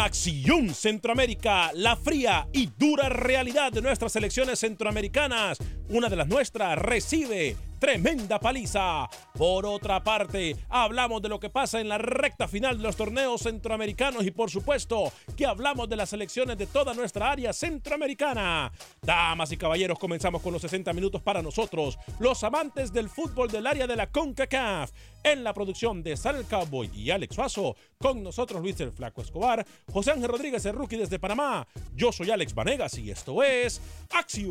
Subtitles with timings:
[0.00, 5.58] Acción Centroamérica, la fría y dura realidad de nuestras selecciones centroamericanas.
[5.88, 9.08] Una de las nuestras recibe tremenda paliza.
[9.36, 13.40] Por otra parte, hablamos de lo que pasa en la recta final de los torneos
[13.42, 18.70] centroamericanos y por supuesto que hablamos de las selecciones de toda nuestra área centroamericana.
[19.00, 23.66] Damas y caballeros, comenzamos con los 60 minutos para nosotros, los amantes del fútbol del
[23.66, 24.92] área de la CONCACAF.
[25.22, 29.66] En la producción de Sal Cowboy y Alex Suazo, con nosotros Luis el Flaco Escobar,
[29.92, 31.66] José Ángel Rodríguez, el rookie desde Panamá.
[31.94, 34.50] Yo soy Alex Vanegas y esto es Acción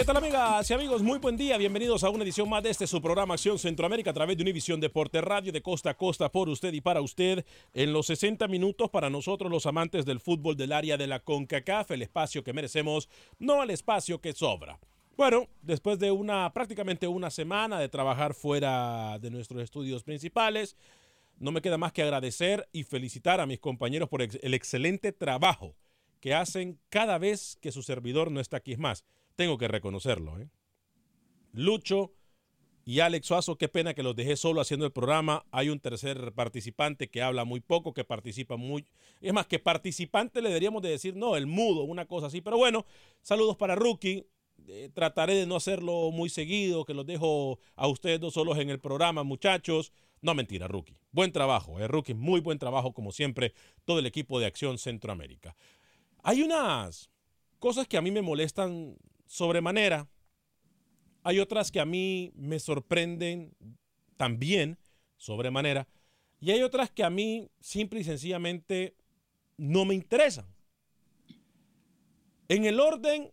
[0.00, 1.02] ¿Qué tal amigas y amigos?
[1.02, 4.14] Muy buen día, bienvenidos a una edición más de este su programa Acción Centroamérica a
[4.14, 7.44] través de Univisión Deporte Radio de costa a costa por usted y para usted
[7.74, 11.90] en los 60 minutos para nosotros los amantes del fútbol del área de la CONCACAF,
[11.90, 14.80] el espacio que merecemos, no el espacio que sobra.
[15.18, 20.78] Bueno, después de una prácticamente una semana de trabajar fuera de nuestros estudios principales,
[21.38, 25.74] no me queda más que agradecer y felicitar a mis compañeros por el excelente trabajo
[26.20, 28.72] que hacen cada vez que su servidor no está aquí.
[28.72, 29.04] Es más,
[29.40, 30.38] tengo que reconocerlo.
[30.38, 30.50] ¿eh?
[31.54, 32.12] Lucho
[32.84, 35.46] y Alex Suazo, qué pena que los dejé solo haciendo el programa.
[35.50, 38.84] Hay un tercer participante que habla muy poco, que participa muy...
[39.22, 42.42] Es más, que participante le deberíamos de decir, no, el mudo, una cosa así.
[42.42, 42.84] Pero bueno,
[43.22, 44.26] saludos para Rookie.
[44.68, 48.68] Eh, trataré de no hacerlo muy seguido, que los dejo a ustedes dos solos en
[48.68, 49.90] el programa, muchachos.
[50.20, 50.98] No, mentira, Rookie.
[51.12, 52.12] Buen trabajo, eh, Rookie.
[52.12, 53.54] Muy buen trabajo, como siempre,
[53.86, 55.56] todo el equipo de Acción Centroamérica.
[56.22, 57.08] Hay unas
[57.58, 58.96] cosas que a mí me molestan
[59.30, 60.08] sobremanera.
[61.22, 63.54] Hay otras que a mí me sorprenden
[64.16, 64.76] también
[65.16, 65.86] sobremanera.
[66.40, 68.96] Y hay otras que a mí simple y sencillamente
[69.56, 70.46] no me interesan.
[72.48, 73.30] En el orden,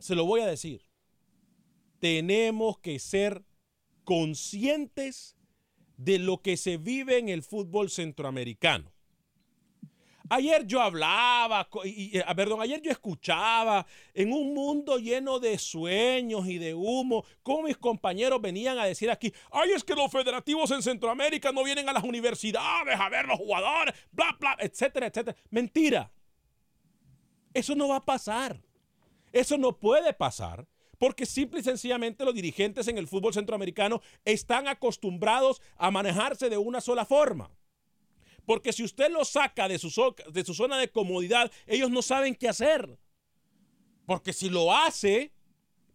[0.00, 0.82] se lo voy a decir.
[2.00, 3.44] Tenemos que ser
[4.02, 5.36] conscientes
[5.96, 8.92] de lo que se vive en el fútbol centroamericano.
[10.32, 13.84] Ayer yo hablaba, y, y, perdón, ayer yo escuchaba
[14.14, 19.10] en un mundo lleno de sueños y de humo, cómo mis compañeros venían a decir
[19.10, 23.26] aquí, ay, es que los federativos en Centroamérica no vienen a las universidades a ver
[23.26, 25.36] los jugadores, bla, bla, etcétera, etcétera.
[25.50, 26.12] Mentira.
[27.52, 28.62] Eso no va a pasar.
[29.32, 30.64] Eso no puede pasar
[31.00, 36.58] porque simple y sencillamente los dirigentes en el fútbol centroamericano están acostumbrados a manejarse de
[36.58, 37.50] una sola forma.
[38.44, 42.98] Porque si usted los saca de su, zona de comodidad, ellos no saben qué hacer.
[44.06, 45.32] Porque si lo hace,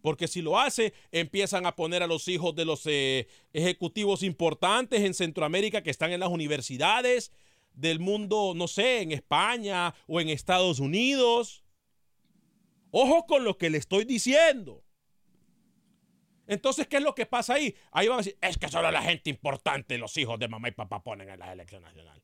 [0.02, 5.02] porque si lo hace, empiezan a poner a los hijos de los eh, ejecutivos importantes
[5.02, 7.32] en Centroamérica que están en las universidades
[7.74, 11.64] del mundo, no sé, en España o en Estados Unidos.
[12.90, 14.82] Ojo con lo que le estoy diciendo.
[16.46, 17.74] Entonces, ¿qué es lo que pasa ahí?
[17.90, 20.72] Ahí van a decir, es que solo la gente importante, los hijos de mamá y
[20.72, 22.22] papá ponen en la elección nacional.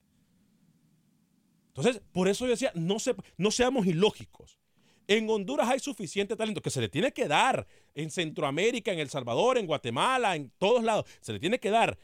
[1.74, 4.58] Entonces, por eso yo decía, no, se, no seamos ilógicos.
[5.06, 7.66] En Honduras hay suficiente talento que se le tiene que dar.
[7.94, 11.06] En Centroamérica, en El Salvador, en Guatemala, en todos lados.
[11.20, 11.98] Se le tiene que dar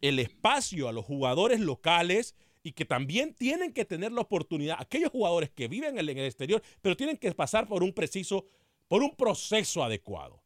[0.00, 5.10] el espacio a los jugadores locales y que también tienen que tener la oportunidad, aquellos
[5.10, 8.46] jugadores que viven en el exterior, pero tienen que pasar por un preciso,
[8.88, 10.41] por un proceso adecuado.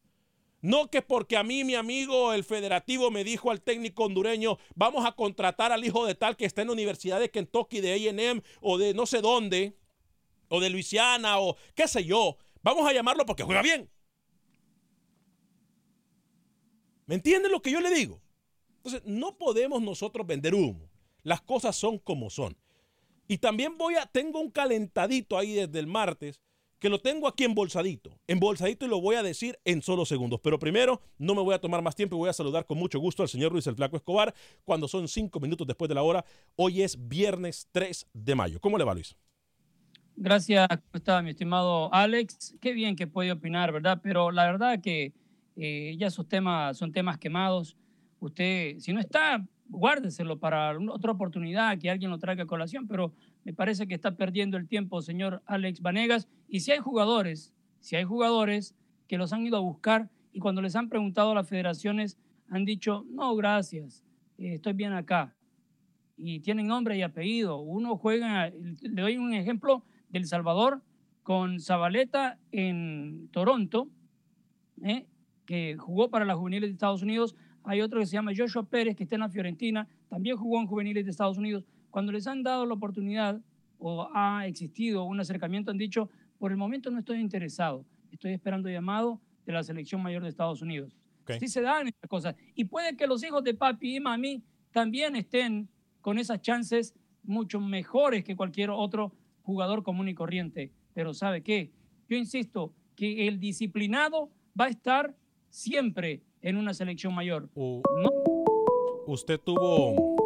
[0.67, 5.07] No que porque a mí mi amigo el federativo me dijo al técnico hondureño, vamos
[5.07, 8.43] a contratar al hijo de tal que está en la Universidad de Kentucky, de AM
[8.61, 9.77] o de no sé dónde,
[10.49, 12.37] o de Luisiana o qué sé yo.
[12.63, 13.89] Vamos a llamarlo porque juega bien.
[17.07, 18.21] ¿Me entienden lo que yo le digo?
[18.79, 20.91] Entonces, no podemos nosotros vender humo.
[21.23, 22.57] Las cosas son como son.
[23.29, 26.41] Y también voy a, tengo un calentadito ahí desde el martes
[26.79, 30.41] que lo tengo aquí embolsadito, embolsadito y lo voy a decir en solo segundos.
[30.43, 32.99] Pero primero, no me voy a tomar más tiempo y voy a saludar con mucho
[32.99, 34.35] gusto al señor Luis el Flaco Escobar
[34.65, 36.25] cuando son cinco minutos después de la hora.
[36.57, 38.61] Hoy es viernes 3 de mayo.
[38.61, 39.17] ¿Cómo le va, Luis?
[40.19, 40.67] Gracias,
[41.05, 42.57] ¿cómo mi estimado Alex?
[42.61, 44.01] Qué bien que puede opinar, ¿verdad?
[44.03, 45.13] Pero la verdad que
[45.57, 47.77] eh, ya esos temas son temas quemados.
[48.19, 53.13] Usted, si no está, guárdeselo para otra oportunidad, que alguien lo traiga a colación, pero
[53.47, 56.29] me parece que está perdiendo el tiempo, señor Alex Vanegas.
[56.49, 58.75] Y si hay jugadores, si hay jugadores
[59.07, 62.65] que los han ido a buscar y cuando les han preguntado a las federaciones han
[62.65, 64.05] dicho, no, gracias,
[64.37, 65.37] eh, estoy bien acá.
[66.17, 67.61] Y tienen nombre y apellido.
[67.61, 70.83] Uno juega, le doy un ejemplo del Salvador
[71.23, 73.89] con Zabaleta en Toronto,
[74.83, 75.07] eh,
[75.45, 77.37] que jugó para las juveniles de Estados Unidos.
[77.63, 80.67] Hay otro que se llama Joshua Pérez, que está en la Fiorentina, también jugó en
[80.67, 81.65] juveniles de Estados Unidos.
[81.97, 83.41] Cuando les han dado la oportunidad
[83.79, 88.69] o ha existido un acercamiento, han dicho, por el momento no estoy interesado, estoy esperando
[88.69, 90.95] llamado de la selección mayor de Estados Unidos.
[91.23, 91.41] Okay.
[91.41, 92.35] Sí se dan estas cosas.
[92.55, 95.71] Y puede que los hijos de papi y mami también estén
[96.03, 100.73] con esas chances mucho mejores que cualquier otro jugador común y corriente.
[100.93, 101.73] Pero ¿sabe qué?
[102.11, 105.17] Yo insisto que el disciplinado va a estar
[105.49, 107.49] siempre en una selección mayor.
[107.55, 108.11] Uh, no.
[109.07, 110.26] Usted tuvo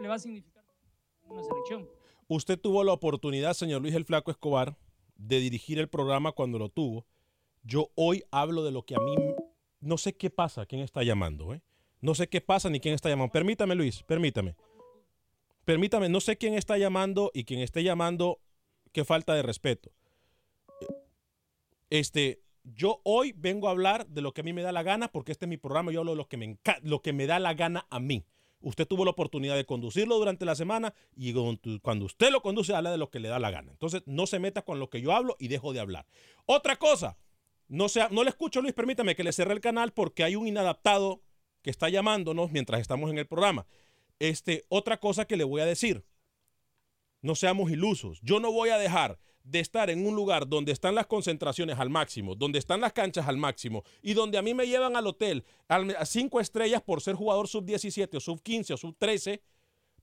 [0.00, 0.64] le va a significar
[1.24, 1.88] una selección.
[2.28, 4.76] Usted tuvo la oportunidad, señor Luis el Flaco Escobar,
[5.16, 7.06] de dirigir el programa cuando lo tuvo.
[7.62, 9.16] Yo hoy hablo de lo que a mí
[9.80, 11.62] no sé qué pasa, quién está llamando, ¿eh?
[12.00, 13.32] No sé qué pasa ni quién está llamando.
[13.32, 14.54] Permítame, Luis, permítame.
[15.64, 18.40] Permítame, no sé quién está llamando y quién esté llamando,
[18.92, 19.90] qué falta de respeto.
[21.90, 25.08] Este, yo hoy vengo a hablar de lo que a mí me da la gana,
[25.08, 27.38] porque este es mi programa, yo hablo de lo que me, lo que me da
[27.38, 28.24] la gana a mí.
[28.60, 31.32] Usted tuvo la oportunidad de conducirlo durante la semana y
[31.80, 33.70] cuando usted lo conduce, habla de lo que le da la gana.
[33.70, 36.06] Entonces, no se meta con lo que yo hablo y dejo de hablar.
[36.46, 37.16] Otra cosa,
[37.68, 40.46] no, sea, no le escucho, Luis, permítame que le cerré el canal porque hay un
[40.48, 41.22] inadaptado
[41.62, 43.66] que está llamándonos mientras estamos en el programa.
[44.18, 46.04] Este, otra cosa que le voy a decir,
[47.22, 48.20] no seamos ilusos.
[48.22, 49.18] Yo no voy a dejar
[49.50, 53.26] de estar en un lugar donde están las concentraciones al máximo, donde están las canchas
[53.28, 57.14] al máximo y donde a mí me llevan al hotel a cinco estrellas por ser
[57.14, 59.42] jugador sub 17 o sub 15 o sub 13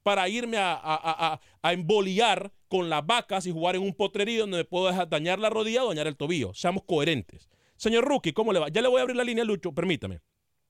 [0.02, 4.58] para irme a, a, a, emboliar con las vacas y jugar en un potrerío donde
[4.58, 6.54] me puedo dañar la rodilla o dañar el tobillo.
[6.54, 7.50] Seamos coherentes.
[7.76, 8.70] Señor Rookie, ¿cómo le va?
[8.70, 10.22] Ya le voy a abrir la línea, Lucho, permítame.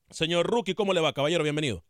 [0.08, 1.12] Señor Rookie, ¿cómo le va?
[1.12, 1.84] Caballero, bienvenido.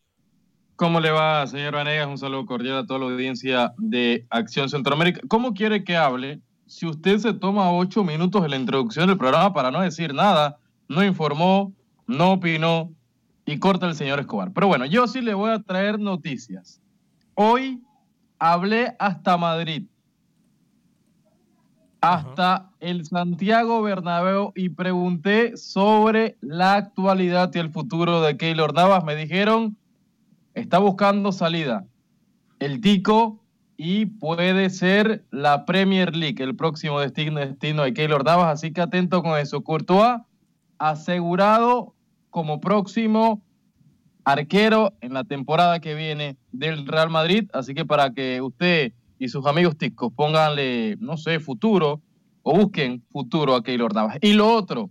[0.74, 2.06] ¿Cómo le va, señor Vanegas?
[2.06, 5.20] Un saludo cordial a toda la audiencia de Acción Centroamérica.
[5.28, 9.52] ¿Cómo quiere que hable si usted se toma ocho minutos en la introducción del programa
[9.52, 10.58] para no decir nada,
[10.88, 11.72] no informó,
[12.06, 12.92] no opinó
[13.44, 14.52] y corta el señor Escobar?
[14.52, 16.80] Pero bueno, yo sí le voy a traer noticias.
[17.34, 17.82] Hoy
[18.38, 19.86] hablé hasta Madrid,
[22.00, 29.04] hasta el Santiago Bernabéu y pregunté sobre la actualidad y el futuro de Keylor Navas.
[29.04, 29.76] Me dijeron,
[30.54, 31.84] está buscando salida.
[32.58, 33.40] el Tico
[33.76, 38.80] y puede ser la Premier League el próximo destino, destino de Keylor Navas, así que
[38.80, 39.62] atento con eso.
[39.62, 40.20] Courtois
[40.78, 41.94] asegurado
[42.30, 43.42] como próximo
[44.24, 49.28] arquero en la temporada que viene del Real Madrid, así que para que usted y
[49.28, 52.02] sus amigos ticos pónganle, no sé, futuro
[52.42, 54.18] o busquen futuro a Keylor Navas.
[54.20, 54.90] Y lo otro,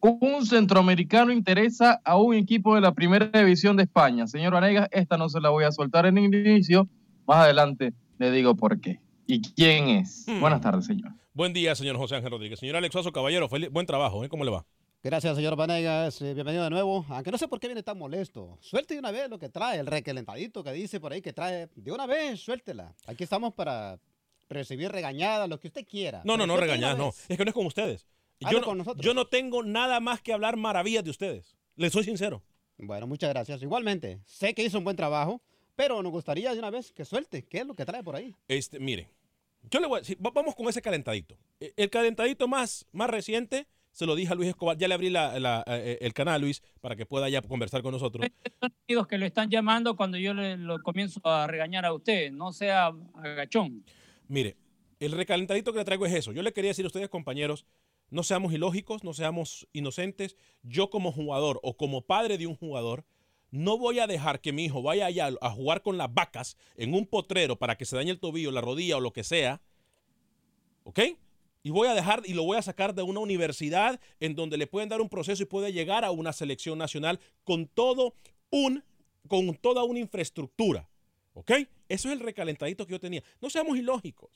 [0.00, 4.26] un centroamericano interesa a un equipo de la primera división de España.
[4.26, 6.88] Señor Vanegas, esta no se la voy a soltar en el inicio,
[7.26, 9.00] más adelante le digo por qué.
[9.26, 10.24] ¿Y quién es?
[10.26, 10.40] Hmm.
[10.40, 11.12] Buenas tardes, señor.
[11.34, 12.58] Buen día, señor José Ángel Rodríguez.
[12.58, 14.24] Señor Alex Caballero, buen trabajo.
[14.24, 14.28] ¿eh?
[14.28, 14.64] ¿Cómo le va?
[15.02, 16.22] Gracias, señor Vanegas.
[16.22, 17.04] Eh, bienvenido de nuevo.
[17.08, 18.56] Aunque no sé por qué viene tan molesto.
[18.60, 21.68] Suelte de una vez lo que trae, el requelentadito que dice por ahí que trae.
[21.74, 22.94] De una vez, suéltela.
[23.06, 23.98] Aquí estamos para
[24.48, 26.22] recibir regañadas, lo que usted quiera.
[26.24, 27.12] No, no, no, regañadas, no.
[27.28, 28.06] Es que no es con ustedes.
[28.40, 31.56] Yo no, yo no tengo nada más que hablar maravillas de ustedes.
[31.74, 32.42] Les soy sincero.
[32.78, 33.62] Bueno, muchas gracias.
[33.62, 35.40] Igualmente, sé que hizo un buen trabajo,
[35.76, 37.44] pero nos gustaría de una vez que suelte.
[37.44, 38.34] ¿Qué es lo que trae por ahí?
[38.48, 39.10] Este, mire,
[39.70, 41.36] yo le voy a decir, vamos con ese calentadito.
[41.60, 44.76] E, el calentadito más, más reciente se lo dije a Luis Escobar.
[44.76, 48.26] Ya le abrí la, eh, el canal, Luis, para que pueda ya conversar con nosotros.
[48.60, 52.30] Son que lo están llamando cuando yo le lo comienzo a regañar a usted.
[52.30, 53.84] No sea agachón.
[54.28, 54.56] Mire,
[55.00, 56.32] el recalentadito que le traigo es eso.
[56.32, 57.64] Yo le quería decir a ustedes, compañeros,
[58.10, 60.36] no seamos ilógicos, no seamos inocentes.
[60.62, 63.04] Yo como jugador o como padre de un jugador,
[63.56, 66.94] no voy a dejar que mi hijo vaya allá a jugar con las vacas en
[66.94, 69.62] un potrero para que se dañe el tobillo, la rodilla o lo que sea.
[70.84, 71.00] ¿Ok?
[71.62, 74.66] Y voy a dejar y lo voy a sacar de una universidad en donde le
[74.66, 78.14] pueden dar un proceso y puede llegar a una selección nacional con todo
[78.50, 78.84] un
[79.26, 80.88] con toda una infraestructura.
[81.34, 81.50] ¿Ok?
[81.88, 83.22] Eso es el recalentadito que yo tenía.
[83.40, 84.30] No seamos ilógicos.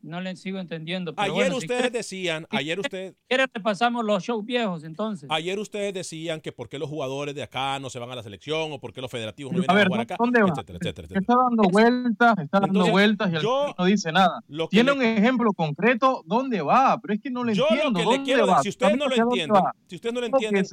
[0.00, 1.12] No le sigo entendiendo.
[1.16, 3.14] ayer ustedes decían, ayer ustedes...
[3.26, 5.28] ¿Quieres repasamos los shows viejos entonces?
[5.30, 8.22] Ayer ustedes decían que por qué los jugadores de acá no se van a la
[8.22, 11.62] selección o por qué los federativos no vienen a, jugar acá, etcétera, etcétera, Está dando
[11.64, 14.40] vueltas, está dando vueltas y el no dice nada.
[14.70, 16.98] Tiene un ejemplo concreto, ¿dónde va?
[17.00, 18.00] Pero es que no le entiendo.
[18.00, 20.64] Lo que le quiero, si ustedes no lo entienden, si ustedes no lo entienden,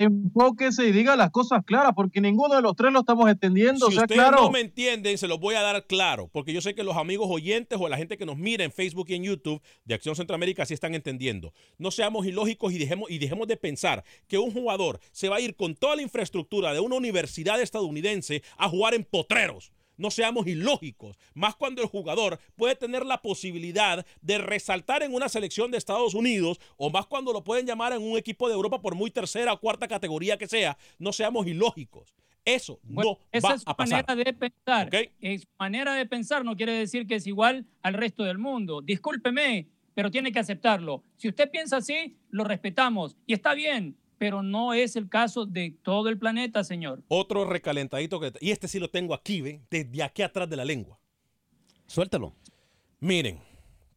[0.00, 3.90] enfóquese y diga las cosas claras, porque ninguno de los tres lo estamos entendiendo.
[3.90, 6.82] Si ustedes no me entienden, se los voy a dar claro, porque yo sé que
[6.82, 9.94] los amigos oyentes o la gente que nos mira en Facebook y en YouTube de
[9.94, 11.52] Acción Centroamérica sí están entendiendo.
[11.76, 15.40] No seamos ilógicos y dejemos, y dejemos de pensar que un jugador se va a
[15.40, 19.70] ir con toda la infraestructura de una universidad estadounidense a jugar en potreros.
[20.00, 25.28] No seamos ilógicos, más cuando el jugador puede tener la posibilidad de resaltar en una
[25.28, 28.80] selección de Estados Unidos o más cuando lo pueden llamar en un equipo de Europa
[28.80, 30.78] por muy tercera o cuarta categoría que sea.
[30.98, 32.14] No seamos ilógicos.
[32.46, 34.90] Eso no esa va es su manera de pensar.
[34.90, 38.80] su manera de pensar no quiere decir que es igual al resto del mundo.
[38.80, 41.04] Discúlpeme, pero tiene que aceptarlo.
[41.16, 45.74] Si usted piensa así, lo respetamos y está bien pero no es el caso de
[45.82, 47.02] todo el planeta, señor.
[47.08, 48.30] Otro recalentadito que...
[48.42, 49.66] Y este sí lo tengo aquí, ¿ven?
[49.70, 51.00] Desde aquí atrás de la lengua.
[51.86, 52.34] Suéltalo.
[52.98, 53.40] Miren,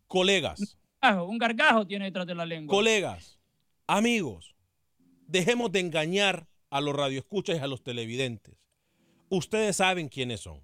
[0.08, 0.78] colegas.
[1.28, 2.74] Un gargajo tiene detrás de la lengua.
[2.74, 3.38] Colegas,
[3.86, 4.56] amigos,
[5.28, 8.56] dejemos de engañar a los radioescuchas y a los televidentes.
[9.28, 10.62] Ustedes saben quiénes son.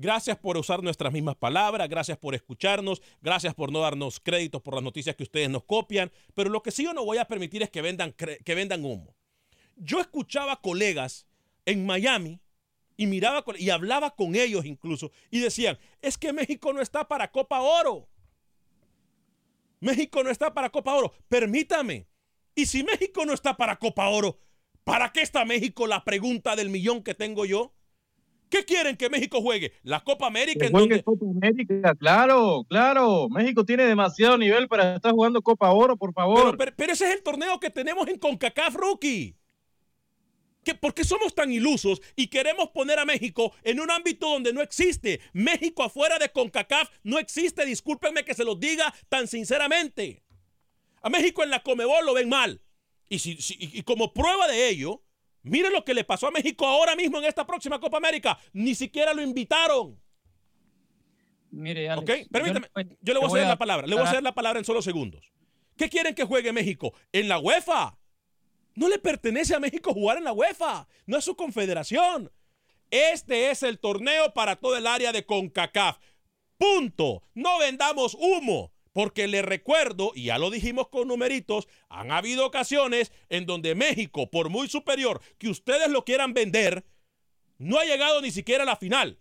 [0.00, 4.72] Gracias por usar nuestras mismas palabras, gracias por escucharnos, gracias por no darnos créditos por
[4.72, 7.62] las noticias que ustedes nos copian, pero lo que sí yo no voy a permitir
[7.62, 9.14] es que vendan, que vendan humo.
[9.76, 11.26] Yo escuchaba colegas
[11.66, 12.40] en Miami
[12.96, 17.30] y miraba y hablaba con ellos incluso y decían, es que México no está para
[17.30, 18.08] Copa Oro.
[19.80, 21.12] México no está para Copa Oro.
[21.28, 22.06] Permítame.
[22.54, 24.38] Y si México no está para Copa Oro,
[24.82, 25.86] ¿para qué está México?
[25.86, 27.74] La pregunta del millón que tengo yo.
[28.50, 29.72] ¿Qué quieren que México juegue?
[29.84, 30.66] La Copa América.
[30.66, 31.02] En donde...
[31.04, 33.28] Copa América, claro, claro.
[33.28, 36.58] México tiene demasiado nivel para estar jugando Copa Oro, por favor.
[36.58, 39.36] Pero, ese es el torneo que tenemos en CONCACAF, Rookie.
[40.80, 44.60] ¿Por qué somos tan ilusos y queremos poner a México en un ámbito donde no
[44.62, 45.20] existe?
[45.32, 50.24] México afuera de CONCACAF no existe, discúlpenme que se los diga tan sinceramente.
[51.02, 52.60] A México en la Comebol lo ven mal.
[53.08, 55.02] Y, si, y como prueba de ello,
[55.42, 58.38] Mire lo que le pasó a México ahora mismo en esta próxima Copa América.
[58.52, 59.98] Ni siquiera lo invitaron.
[61.50, 62.30] Mire, Alex, ¿Ok?
[62.30, 62.68] Permítame.
[63.00, 63.86] Yo, le voy a hacer la palabra.
[63.86, 65.32] Le voy a hacer la palabra en solo segundos.
[65.76, 66.92] ¿Qué quieren que juegue México?
[67.12, 67.96] En la UEFA.
[68.74, 70.86] No le pertenece a México jugar en la UEFA.
[71.06, 72.30] No es su confederación.
[72.90, 75.98] Este es el torneo para todo el área de CONCACAF.
[76.58, 77.22] Punto.
[77.34, 78.72] No vendamos humo.
[79.00, 84.30] Porque le recuerdo, y ya lo dijimos con numeritos, han habido ocasiones en donde México,
[84.30, 86.84] por muy superior que ustedes lo quieran vender,
[87.56, 89.18] no ha llegado ni siquiera a la final.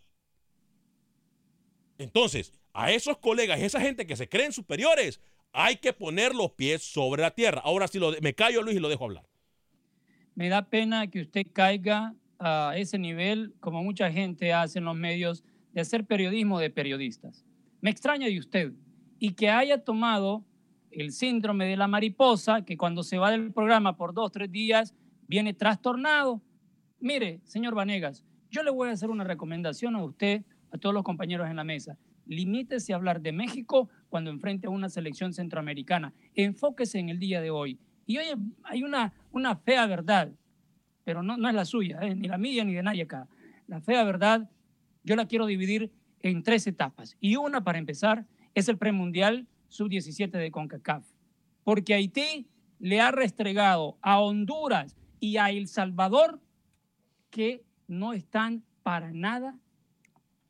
[1.98, 5.22] Entonces, a esos colegas, esa gente que se creen superiores,
[5.54, 7.62] hay que poner los pies sobre la tierra.
[7.64, 9.30] Ahora sí, me callo Luis y lo dejo hablar.
[10.36, 14.98] Me da pena que usted caiga a ese nivel, como mucha gente hace en los
[14.98, 17.46] medios, de hacer periodismo de periodistas.
[17.80, 18.74] Me extraña de usted
[19.20, 20.44] y que haya tomado
[20.92, 24.96] el síndrome de la mariposa, que cuando se va del programa por dos, tres días,
[25.28, 26.42] viene trastornado.
[27.00, 31.04] Mire, señor Vanegas, yo le voy a hacer una recomendación a usted, a todos los
[31.04, 31.98] compañeros en la mesa.
[32.26, 36.14] Limítese a hablar de México cuando enfrente a una selección centroamericana.
[36.36, 37.80] Enfóquese en el día de hoy.
[38.06, 38.26] Y hoy
[38.64, 40.32] hay una, una fea verdad,
[41.04, 42.16] pero no, no es la suya, ¿eh?
[42.16, 43.28] ni la mía ni de nadie acá.
[43.68, 44.50] La fea verdad,
[45.04, 47.16] yo la quiero dividir en tres etapas.
[47.20, 51.06] Y una, para empezar, es el premundial sub-17 de CONCACAF.
[51.64, 52.48] Porque Haití
[52.80, 56.40] le ha restregado a Honduras y a El Salvador
[57.30, 59.58] que no están para nada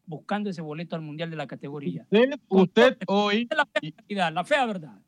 [0.05, 2.03] buscando ese boleto al mundial de la categoría.
[2.09, 3.47] Usted, usted hoy.
[3.51, 4.99] La fea, la fea verdad.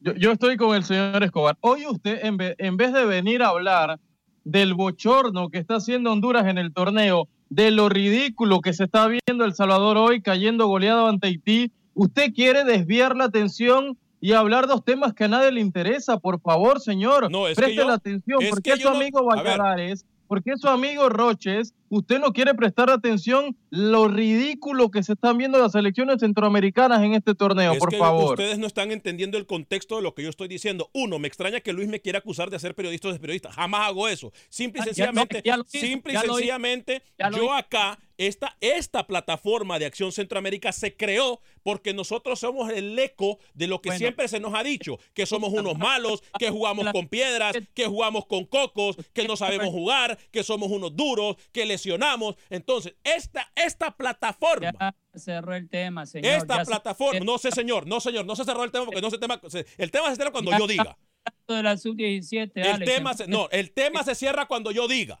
[0.00, 1.56] Yo, yo, estoy con el señor Escobar.
[1.60, 3.98] Hoy usted, en vez, en vez de venir a hablar
[4.44, 9.08] del bochorno que está haciendo Honduras en el torneo, de lo ridículo que se está
[9.08, 14.66] viendo El Salvador hoy cayendo goleado ante Haití, usted quiere desviar la atención y hablar
[14.66, 16.18] dos temas que a nadie le interesa.
[16.18, 18.96] Por favor, señor, no, es preste que yo, la atención, es porque que su no-
[18.96, 19.24] amigo.
[19.24, 25.36] Valladares, porque su amigo Roches, usted no quiere prestar atención lo ridículo que se están
[25.36, 28.30] viendo las selecciones centroamericanas en este torneo, Es por que favor.
[28.30, 30.88] ustedes no están entendiendo el contexto de lo que yo estoy diciendo.
[30.94, 33.54] Uno, me extraña que Luis me quiera acusar de hacer periodistas de periodistas.
[33.54, 34.32] Jamás hago eso.
[34.48, 40.72] Simple y ya sencillamente, ya simple y yo acá, esta, esta plataforma de Acción Centroamérica
[40.72, 43.98] se creó porque nosotros somos el eco de lo que Bueno.
[43.98, 48.26] siempre se nos ha dicho, que somos unos malos, que jugamos con piedras, que jugamos
[48.26, 52.36] con cocos, que no sabemos jugar, que somos unos duros, que lesionamos.
[52.50, 56.32] Entonces, esta, esta plataforma Ya cerró el tema, señor.
[56.34, 59.10] esta se- plataforma, no sé señor, no señor, no se cerró el tema porque no
[59.10, 59.40] se tema,
[59.78, 60.96] el tema se cierra cuando Ya yo diga.
[61.24, 64.86] hablando de la sub-17, El Alex, tema se, no, el tema se cierra cuando yo
[64.88, 65.20] diga.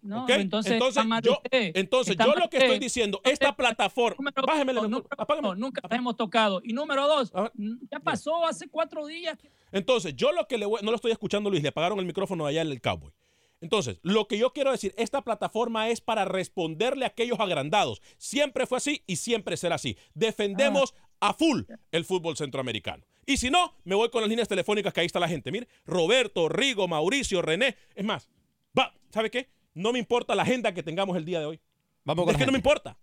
[0.00, 5.04] No, entonces, mal yo, entonces yo lo que estoy diciendo, esta plataforma, Número bájemele, número
[5.40, 6.60] uno, nunca la hemos tocado.
[6.62, 7.50] Y número dos, Ah,
[7.90, 9.36] ya pasó hace cuatro días.
[9.72, 12.46] Entonces, yo lo que le voy, no lo estoy escuchando, Luis, le apagaron el micrófono
[12.46, 13.12] allá en el Cowboy.
[13.60, 18.00] Entonces, lo que yo quiero decir, esta plataforma es para responderle a aquellos agrandados.
[18.16, 19.96] Siempre fue así y siempre será así.
[20.14, 23.04] Defendemos a full el fútbol centroamericano.
[23.26, 25.50] Y si no, me voy con las líneas telefónicas que ahí está la gente.
[25.50, 27.76] Mire, Roberto, Rigo, Mauricio, René.
[27.94, 28.28] Es más,
[28.78, 29.50] va, ¿sabe qué?
[29.74, 31.60] No me importa la agenda que tengamos el día de hoy.
[32.04, 32.96] Vamos con es que no me importa.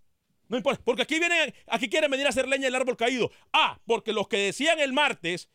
[0.48, 0.82] No importa.
[0.84, 3.30] Porque aquí vienen, aquí quieren venir a hacer leña del árbol caído.
[3.52, 5.48] Ah, porque los que decían el martes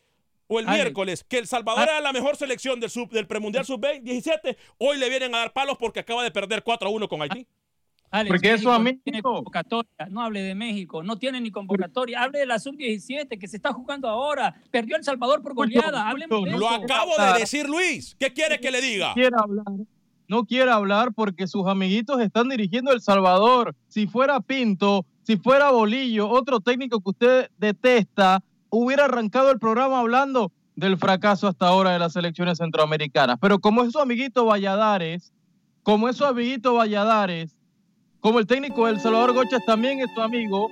[0.52, 4.56] o el miércoles que El Salvador era la mejor selección del, sub, del premundial sub-17,
[4.78, 7.46] hoy le vienen a dar palos porque acaba de perder 4 a 1 con Haití.
[8.10, 9.00] Alex, Porque eso a no México.
[9.04, 9.90] tiene convocatoria.
[10.10, 12.22] No hable de México, no tiene ni convocatoria.
[12.22, 14.54] Hable de la sub-17 que se está jugando ahora.
[14.70, 16.06] Perdió El Salvador por goleada.
[16.06, 18.14] Hablemos de Lo acabo de decir, Luis.
[18.20, 19.08] ¿Qué quiere que le diga?
[19.08, 19.66] No quiere hablar.
[20.28, 23.74] No quiere hablar porque sus amiguitos están dirigiendo El Salvador.
[23.88, 30.00] Si fuera Pinto, si fuera Bolillo, otro técnico que usted detesta, hubiera arrancado el programa
[30.00, 33.36] hablando del fracaso hasta ahora de las selecciones centroamericanas.
[33.38, 35.32] Pero como es su amiguito Valladares,
[35.82, 37.54] como es su amiguito Valladares,
[38.20, 40.68] como el técnico del Salvador Gochas también es su amigo,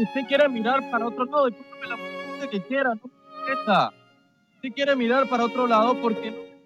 [0.00, 3.90] usted quiere mirar para otro lado póngame la pregunta que quiera, no.
[4.56, 6.58] Usted quiere mirar para otro lado porque no quiere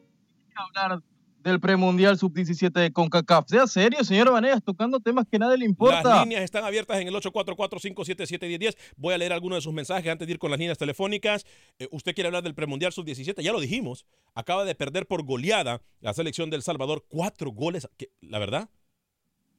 [0.55, 1.03] hablar
[1.45, 3.47] del premundial sub-17 de CONCACAF.
[3.49, 6.03] Sea serio, señor Vanegas, tocando temas que nadie le importa.
[6.03, 8.77] Las líneas están abiertas en el 844-577-1010.
[8.97, 11.45] Voy a leer algunos de sus mensajes antes de ir con las líneas telefónicas.
[11.79, 14.07] Eh, usted quiere hablar del premundial sub-17, ya lo dijimos.
[14.35, 17.05] Acaba de perder por goleada la selección del Salvador.
[17.09, 17.87] Cuatro goles.
[17.97, 18.71] que, la verdad,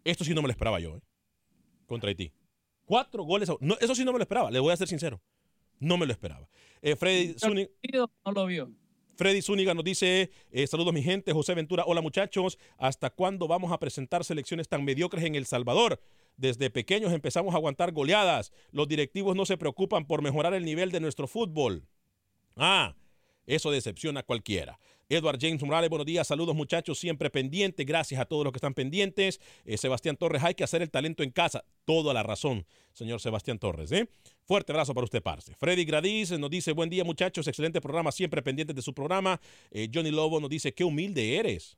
[0.03, 1.01] esto sí no me lo esperaba yo, ¿eh?
[1.85, 2.33] Contra Haití.
[2.85, 3.49] Cuatro goles.
[3.59, 5.21] No, eso sí no me lo esperaba, le voy a ser sincero.
[5.79, 6.49] No me lo esperaba.
[6.81, 7.69] Eh, Freddy Zúñiga.
[8.25, 8.71] No lo vio.
[9.15, 13.71] Freddy Zúñiga nos dice, eh, saludos mi gente, José Ventura, hola muchachos, ¿hasta cuándo vamos
[13.71, 16.01] a presentar selecciones tan mediocres en El Salvador?
[16.35, 20.91] Desde pequeños empezamos a aguantar goleadas, los directivos no se preocupan por mejorar el nivel
[20.91, 21.87] de nuestro fútbol.
[22.57, 22.95] Ah,
[23.47, 24.79] eso decepciona a cualquiera.
[25.07, 28.73] Edward James Morales, buenos días, saludos muchachos, siempre pendientes, gracias a todos los que están
[28.73, 29.39] pendientes.
[29.63, 31.63] Eh, Sebastián Torres, hay que hacer el talento en casa.
[31.85, 33.91] Toda la razón, señor Sebastián Torres.
[33.91, 34.09] ¿eh?
[34.45, 35.53] Fuerte abrazo para usted, Parce.
[35.59, 39.39] Freddy Gradiz nos dice, buen día muchachos, excelente programa, siempre pendientes de su programa.
[39.69, 41.77] Eh, Johnny Lobo nos dice, qué humilde eres.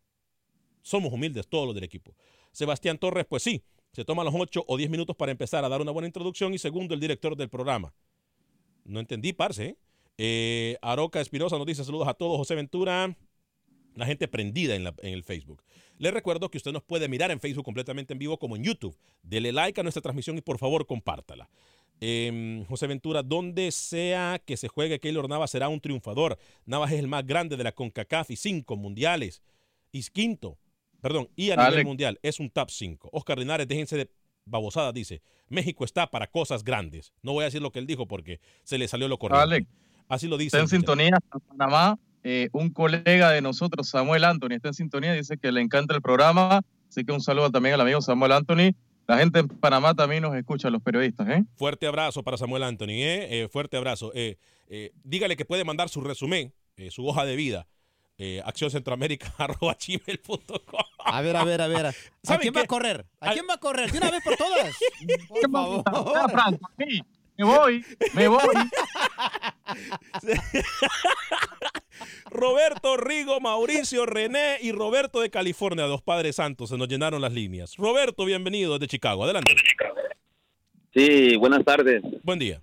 [0.82, 2.16] Somos humildes todos los del equipo.
[2.54, 3.62] Sebastián Torres, pues sí,
[3.92, 6.60] se toma los 8 o 10 minutos para empezar a dar una buena introducción y
[6.60, 7.94] segundo, el director del programa.
[8.86, 9.66] No entendí, Parce.
[9.66, 9.78] ¿eh?
[10.18, 12.38] Eh, Aroca Espinosa nos dice saludos a todos.
[12.38, 13.16] José Ventura,
[13.96, 15.64] la gente prendida en, la- en el Facebook.
[16.00, 18.98] Les recuerdo que usted nos puede mirar en Facebook completamente en vivo como en YouTube.
[19.24, 21.50] Dele like a nuestra transmisión y por favor compártala.
[22.00, 26.38] Em, José Ventura, donde sea que se juegue Keylor Navas será un triunfador.
[26.66, 29.42] Navas es el más grande de la CONCACAF y cinco mundiales.
[29.92, 30.60] Y quinto,
[31.02, 33.10] perdón, y a nivel mundial es un top 5.
[33.12, 34.10] Oscar Linares, déjense de
[34.46, 37.14] babosadas, dice, México está para cosas grandes.
[37.24, 39.42] No voy a decir lo que él dijo porque se le salió lo correcto.
[39.42, 39.68] Alex,
[40.08, 40.58] Así lo dice.
[40.58, 41.98] está en sintonía en Panamá.
[42.24, 46.02] eh, un colega de nosotros, Samuel Anthony, está en sintonía, dice que le encanta el
[46.02, 46.62] programa.
[46.90, 48.74] Así que un saludo también al amigo Samuel Anthony.
[49.08, 51.44] La gente en Panamá también nos escucha, los periodistas, ¿eh?
[51.56, 53.44] Fuerte abrazo para Samuel Anthony, ¿eh?
[53.44, 54.12] Eh, fuerte abrazo.
[54.14, 57.68] Eh, eh, dígale que puede mandar su resumen, eh, su hoja de vida,
[58.18, 59.74] eh, accioncentroamérica.com.
[61.10, 61.86] A ver, a ver, a ver.
[61.86, 63.06] ¿A ¿Saben quién va a correr?
[63.22, 63.90] ¿A quién va a correr?
[63.90, 64.76] ¿De una vez por todas?
[65.30, 65.84] Por favor.
[67.38, 68.40] Me voy, me voy.
[72.32, 77.32] Roberto, Rigo, Mauricio, René y Roberto de California, dos padres santos, se nos llenaron las
[77.32, 77.76] líneas.
[77.78, 79.24] Roberto, bienvenido desde Chicago.
[79.24, 79.54] Adelante.
[80.96, 82.02] Sí, buenas tardes.
[82.24, 82.60] Buen día.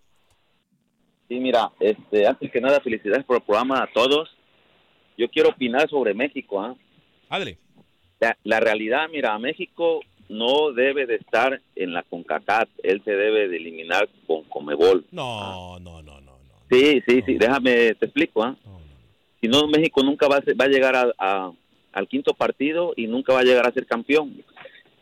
[1.28, 4.28] Sí, mira, este, antes que nada, felicidades por el programa a todos.
[5.16, 6.60] Yo quiero opinar sobre México.
[6.60, 6.74] ¿ah?
[8.18, 12.68] La, la realidad, mira, México no debe de estar en la CONCACAF.
[12.82, 15.04] Él se debe de eliminar con Comebol.
[15.12, 16.32] No, no, no, no.
[16.70, 18.42] Sí, sí, sí, déjame, te explico.
[18.42, 18.56] ¿ah?
[19.40, 21.52] Si no, México nunca va a, ser- va a llegar a- a-
[21.92, 24.42] al quinto partido y nunca va a llegar a ser campeón.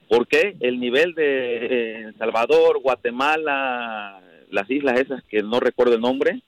[0.08, 0.56] ¿Por qué?
[0.60, 6.42] El nivel de eh, El Salvador, Guatemala, las islas esas que no recuerdo el nombre,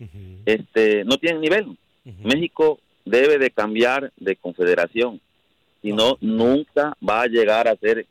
[0.45, 1.77] este, no tienen nivel.
[2.23, 5.21] México debe de cambiar de confederación.
[5.81, 8.07] Si no, nunca va a llegar a ser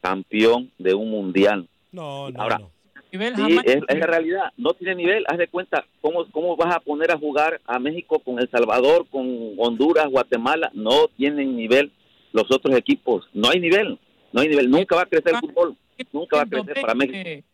[0.00, 1.68] campeón de un mundial.
[1.92, 2.70] No, no, Ahora, no.
[3.10, 4.52] Nivel Sí, es, es la realidad.
[4.56, 5.24] No tiene nivel.
[5.28, 9.06] Haz de cuenta, ¿cómo, ¿cómo vas a poner a jugar a México con El Salvador,
[9.08, 10.70] con Honduras, Guatemala?
[10.74, 11.90] No tienen nivel
[12.32, 13.26] los otros equipos.
[13.32, 13.98] No hay nivel.
[14.32, 14.70] No hay nivel.
[14.70, 15.76] Nunca va a crecer el fútbol.
[16.12, 17.16] Nunca va a crecer para México.
[17.16, 17.44] Eh,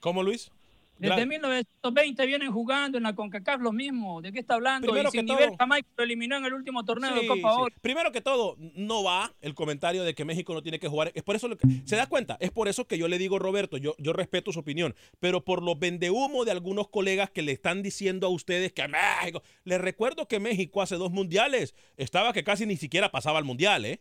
[0.00, 0.52] ¿Cómo, Luis?
[0.96, 4.22] Desde Gra- 1920 vienen jugando en la CONCACAF lo mismo.
[4.22, 4.86] ¿De qué está hablando?
[4.86, 7.50] Primero y sin que nivel todo- Jamaica lo eliminó en el último torneo de Copa
[7.54, 7.60] sí.
[7.60, 7.74] Oro.
[7.80, 11.10] Primero que todo, no va el comentario de que México no tiene que jugar.
[11.14, 12.36] Es por eso lo que- se da cuenta.
[12.40, 15.62] Es por eso que yo le digo, Roberto, yo, yo respeto su opinión, pero por
[15.62, 19.42] los vendehumo de algunos colegas que le están diciendo a ustedes que México.
[19.64, 23.84] Les recuerdo que México hace dos mundiales estaba que casi ni siquiera pasaba al mundial,
[23.84, 24.00] ¿eh?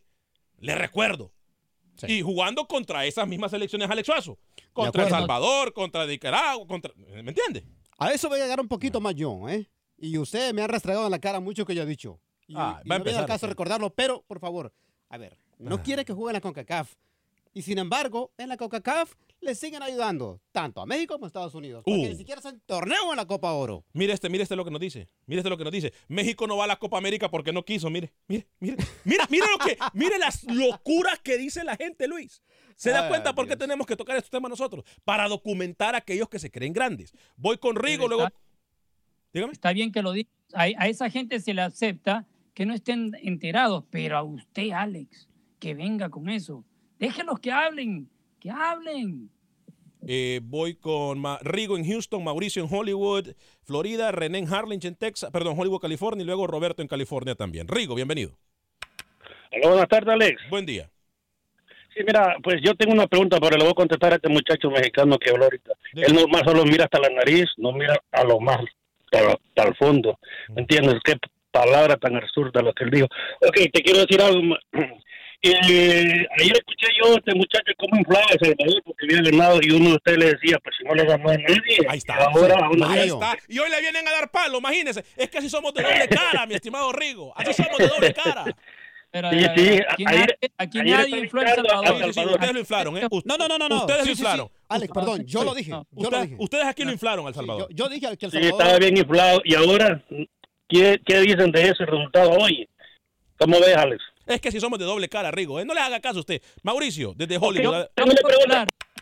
[0.59, 1.31] Les recuerdo.
[2.07, 4.39] Y jugando contra esas mismas selecciones Alex Suazo.
[4.73, 5.09] Contra El.
[5.09, 6.91] Salvador, contra Nicaragua, contra.
[6.95, 7.63] ¿Me entiende?
[7.97, 9.69] A eso voy a llegar un poquito más yo, ¿eh?
[9.97, 12.19] Y usted me ha restregado en la cara mucho que yo he dicho.
[12.47, 14.73] Y, Ah, y va a no empezar al caso recordarlo, pero por favor,
[15.09, 15.81] a ver, no Ah.
[15.83, 16.95] quiere que juegue en la CONCACAF.
[17.53, 21.53] Y sin embargo, en la CONCACAF le siguen ayudando tanto a México como a Estados
[21.55, 21.83] Unidos.
[21.85, 22.09] Porque Uh.
[22.09, 23.85] ni siquiera hacen torneo en la Copa Oro.
[23.93, 25.09] Mire este, mire este lo que nos dice.
[25.25, 25.93] Mire este lo que nos dice.
[26.07, 27.89] México no va a la Copa América porque no quiso.
[27.89, 28.77] Mire, mire, mire.
[29.05, 32.41] Mire, mire lo que, mire las locuras que dice la gente, Luis.
[32.75, 34.83] ¿Se da Ay, cuenta por qué tenemos que tocar estos temas nosotros?
[35.03, 37.13] Para documentar a aquellos que se creen grandes.
[37.35, 38.27] Voy con Rigo, luego.
[39.33, 39.53] Dígame.
[39.53, 40.29] Está bien que lo diga.
[40.53, 45.27] A, a esa gente se le acepta que no estén enterados, pero a usted, Alex,
[45.59, 46.63] que venga con eso.
[46.99, 48.09] Déjenos que hablen,
[48.43, 49.29] que hablen.
[50.05, 53.29] Eh, voy con Ma- Rigo en Houston, Mauricio en Hollywood,
[53.63, 57.69] Florida, René en Harlingen, Texas, perdón, Hollywood, California, y luego Roberto en California también.
[57.69, 58.31] Rigo, bienvenido.
[59.53, 60.41] Hola, buenas tardes, Alex.
[60.49, 60.89] Buen día.
[61.95, 64.69] Sí, mira, pues yo tengo una pregunta, pero le voy a contestar a este muchacho
[64.71, 65.71] mexicano que habló ahorita.
[65.93, 68.59] Él no más solo mira hasta la nariz, no mira a lo más,
[69.05, 70.19] hasta, hasta el fondo.
[70.49, 70.95] ¿Me entiendes?
[71.05, 71.13] Qué
[71.51, 73.05] palabra tan absurda lo que él dijo.
[73.47, 74.57] Ok, te quiero decir algo.
[75.45, 79.71] Eh, ayer escuché yo a este muchacho cómo inflaba a Salvador porque había ganado y
[79.71, 81.77] uno de ustedes le decía, pues si no le ganó a nadie.
[81.89, 82.15] Ahí está.
[82.15, 83.37] Ahora, Sí, ahí está.
[83.49, 85.03] Y hoy le vienen a dar palo, imagínense.
[85.17, 87.33] Es que así somos de doble cara, mi estimado Rigo.
[87.35, 88.45] Así somos de doble cara.
[89.11, 91.87] Pero, Sí, eh, sí, aquí ayer- aquí ayer nadie infló El Salvador.
[91.97, 93.07] Sí, sí, sí, ustedes lo inflaron, ¿eh?
[93.25, 93.69] No, no, no, no.
[93.69, 93.75] no.
[93.81, 94.21] Ustedes Sí, lo sí, sí.
[94.23, 94.49] inflaron.
[94.69, 95.69] Alex, perdón, yo lo dije.
[95.71, 96.35] Yo lo Ustedes, dije.
[96.39, 97.67] ustedes aquí lo inflaron al Salvador.
[97.69, 98.61] Yo, yo dije que El Sí, Salvador.
[98.61, 99.41] estaba bien inflado.
[99.43, 100.01] Y ahora,
[100.69, 102.67] ¿qué, qué dicen de ese resultado hoy?
[103.37, 104.01] ¿Cómo ves, Alex?
[104.25, 105.59] Es que si somos de doble cara, Rigo.
[105.59, 105.65] ¿eh?
[105.65, 106.41] No le haga caso a usted.
[106.63, 107.87] Mauricio, desde Hollywood.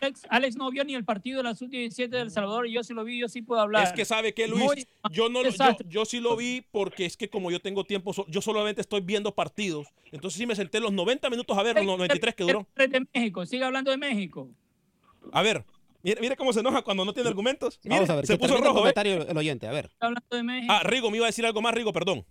[0.00, 2.82] Alex, Alex no vio ni el partido de la sub-17 de El Salvador y yo
[2.82, 3.84] sí lo vi, yo sí puedo hablar.
[3.84, 5.50] Es que sabe que Luis, Muy- yo no lo-
[5.86, 9.32] yo, sí lo vi porque es que como yo tengo tiempo, yo solamente estoy viendo
[9.32, 9.86] partidos.
[10.10, 12.66] Entonces sí me senté los 90 minutos a ver los 93 que duró.
[12.74, 14.48] De México, sigue hablando de México.
[15.32, 15.64] A ver,
[16.02, 17.78] mire, mire cómo se enoja cuando no tiene argumentos.
[17.84, 19.26] Mire, Vamos a ver, se puso termine el rojo, ¿eh?
[19.30, 19.84] el oyente, a ver.
[19.86, 20.72] Está hablando de México.
[20.72, 22.24] Ah, Rigo, me iba a decir algo más, Rigo, perdón.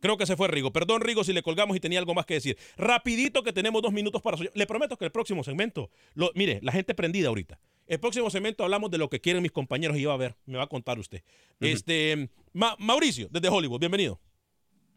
[0.00, 0.72] Creo que se fue Rigo.
[0.72, 2.56] Perdón, Rigo, si le colgamos y tenía algo más que decir.
[2.76, 4.36] Rapidito que tenemos dos minutos para...
[4.36, 5.90] su- Le prometo que el próximo segmento...
[6.14, 7.58] Lo, mire, la gente prendida ahorita.
[7.86, 10.56] El próximo segmento hablamos de lo que quieren mis compañeros y va a ver, me
[10.58, 11.22] va a contar usted.
[11.60, 14.20] Este, Ma- Mauricio, desde Hollywood, bienvenido.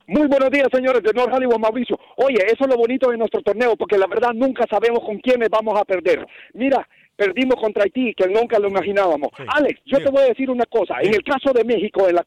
[0.05, 1.97] Muy buenos días, señores de North Hollywood, Mauricio.
[2.17, 5.49] Oye, eso es lo bonito de nuestro torneo, porque la verdad nunca sabemos con quiénes
[5.49, 6.25] vamos a perder.
[6.53, 9.29] Mira, perdimos contra Haití, que nunca lo imaginábamos.
[9.55, 10.95] Alex, yo te voy a decir una cosa.
[11.01, 12.25] En el caso de México, en la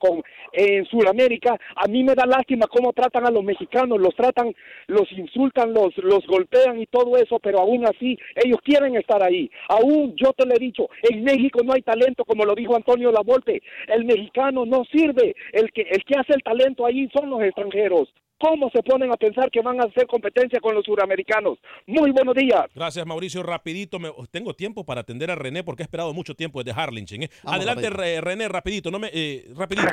[0.53, 4.01] en Sudamérica, a mí me da lástima cómo tratan a los mexicanos.
[4.01, 4.55] Los tratan,
[4.87, 9.51] los insultan, los, los golpean y todo eso, pero aún así ellos quieren estar ahí.
[9.69, 13.11] Aún yo te lo he dicho, en México no hay talento, como lo dijo Antonio
[13.11, 13.63] Lavolpe.
[13.89, 15.35] El mexicano no sirve.
[15.53, 18.13] El que, el que hace el talento ahí son los extranjeros.
[18.39, 21.59] ¿Cómo se ponen a pensar que van a hacer competencia con los suramericanos?
[21.87, 22.67] Muy buenos días.
[22.75, 23.43] Gracias, Mauricio.
[23.43, 27.23] Rapidito, me- tengo tiempo para atender a René porque he esperado mucho tiempo desde Harlingen.
[27.25, 27.31] ¿eh?
[27.45, 28.21] Adelante, rapidito.
[28.25, 28.91] René, rapidito.
[28.91, 29.89] No me, eh, rapidito.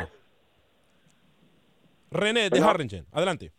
[2.12, 2.60] René, de.
[2.60, 3.06] Harlingen.
[3.12, 3.52] Adelante.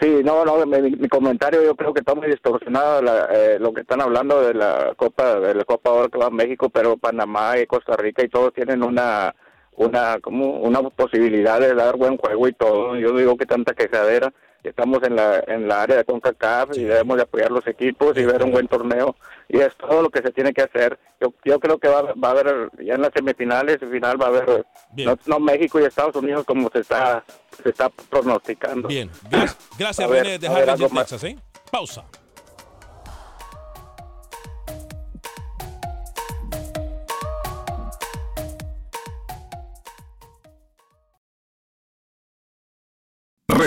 [0.00, 3.72] Sí, no, no, mi, mi comentario yo creo que está muy distorsionado la- eh, lo
[3.74, 6.96] que están hablando de la Copa de la Copa ahora que va a México, pero
[6.96, 9.34] Panamá y Costa Rica y todos tienen una
[9.78, 12.96] una como una posibilidad de dar buen juego y todo.
[12.96, 17.16] Yo digo que tanta quejadera, estamos en la en la área de CONCACAF y debemos
[17.16, 19.14] de apoyar los equipos y ver un buen torneo
[19.48, 20.98] y es todo lo que se tiene que hacer.
[21.20, 24.26] Yo, yo creo que va, va a haber ya en las semifinales y final va
[24.26, 27.24] a haber no, no México y Estados Unidos como se está
[27.62, 28.88] se está pronosticando.
[28.88, 30.76] Bien, gracias, gracias A ver, de a ver.
[30.76, 31.24] Texas.
[31.24, 31.36] ¿eh?
[31.70, 32.04] Pausa.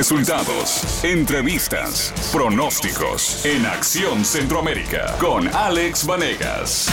[0.01, 6.89] Resultados, entrevistas, pronósticos en Acción Centroamérica con Alex Vanegas.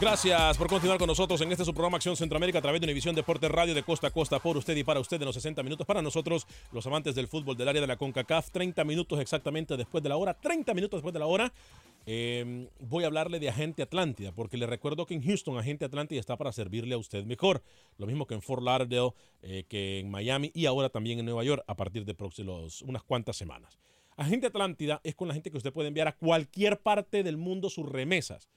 [0.00, 3.16] Gracias por continuar con nosotros en este su programa Acción Centroamérica a través de Univisión
[3.16, 5.84] Deportes Radio de costa a costa por usted y para usted en los 60 minutos.
[5.84, 10.04] Para nosotros, los amantes del fútbol del área de la CONCACAF, 30 minutos exactamente después
[10.04, 11.52] de la hora, 30 minutos después de la hora.
[12.06, 16.20] Eh, voy a hablarle de Agente Atlántida, porque le recuerdo que en Houston Agente Atlántida
[16.20, 17.62] está para servirle a usted mejor.
[17.98, 19.12] Lo mismo que en Fort Lauderdale,
[19.42, 23.02] eh, que en Miami y ahora también en Nueva York a partir de próximos, unas
[23.02, 23.78] cuantas semanas.
[24.16, 27.70] Agente Atlántida es con la gente que usted puede enviar a cualquier parte del mundo
[27.70, 28.48] sus remesas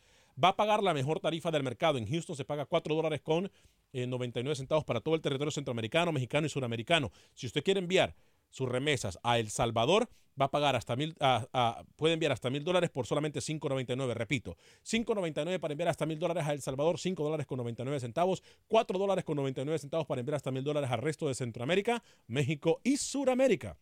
[0.42, 1.98] va a pagar la mejor tarifa del mercado.
[1.98, 3.52] En Houston se paga 4 dólares con
[3.94, 7.12] eh, 99 centavos para todo el territorio centroamericano, mexicano y suramericano.
[7.34, 8.16] Si usted quiere enviar
[8.56, 10.08] sus remesas a El Salvador,
[10.40, 14.14] va a pagar hasta mil, a- puede enviar hasta mil dólares por solamente 5.99.
[14.14, 18.42] Repito, 5.99 para enviar hasta mil dólares a El Salvador, 5 dólares con 99 centavos,
[18.70, 22.80] 4 dólares con 99 centavos para enviar hasta mil dólares al resto de Centroamérica, México
[22.86, 23.78] y Suramérica.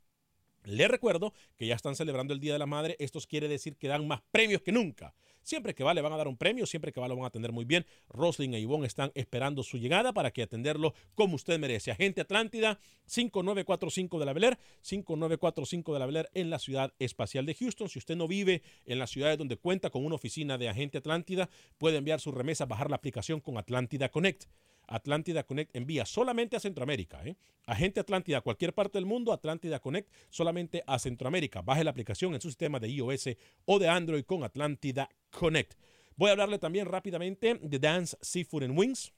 [0.63, 2.95] Les recuerdo que ya están celebrando el Día de la Madre.
[2.97, 5.13] Esto quiere decir que dan más premios que nunca.
[5.43, 7.27] Siempre que va le van a dar un premio, siempre que va lo van a
[7.27, 7.85] atender muy bien.
[8.09, 11.91] Roslyn e Ivonne están esperando su llegada para que atenderlo como usted merece.
[11.91, 16.93] Agente Atlántida, 5945 de la Bel Air, 5945 de la Bel Air en la Ciudad
[16.99, 17.89] Espacial de Houston.
[17.89, 21.49] Si usted no vive en las ciudades donde cuenta con una oficina de Agente Atlántida,
[21.77, 24.45] puede enviar su remesa, bajar la aplicación con Atlántida Connect.
[24.87, 27.25] Atlántida Connect envía solamente a Centroamérica.
[27.25, 27.35] ¿eh?
[27.65, 31.61] Agente Atlántida a cualquier parte del mundo, Atlántida Connect solamente a Centroamérica.
[31.61, 33.29] Baje la aplicación en su sistema de iOS
[33.65, 35.73] o de Android con Atlántida Connect.
[36.15, 39.13] Voy a hablarle también rápidamente de Dance Seafood and Wings.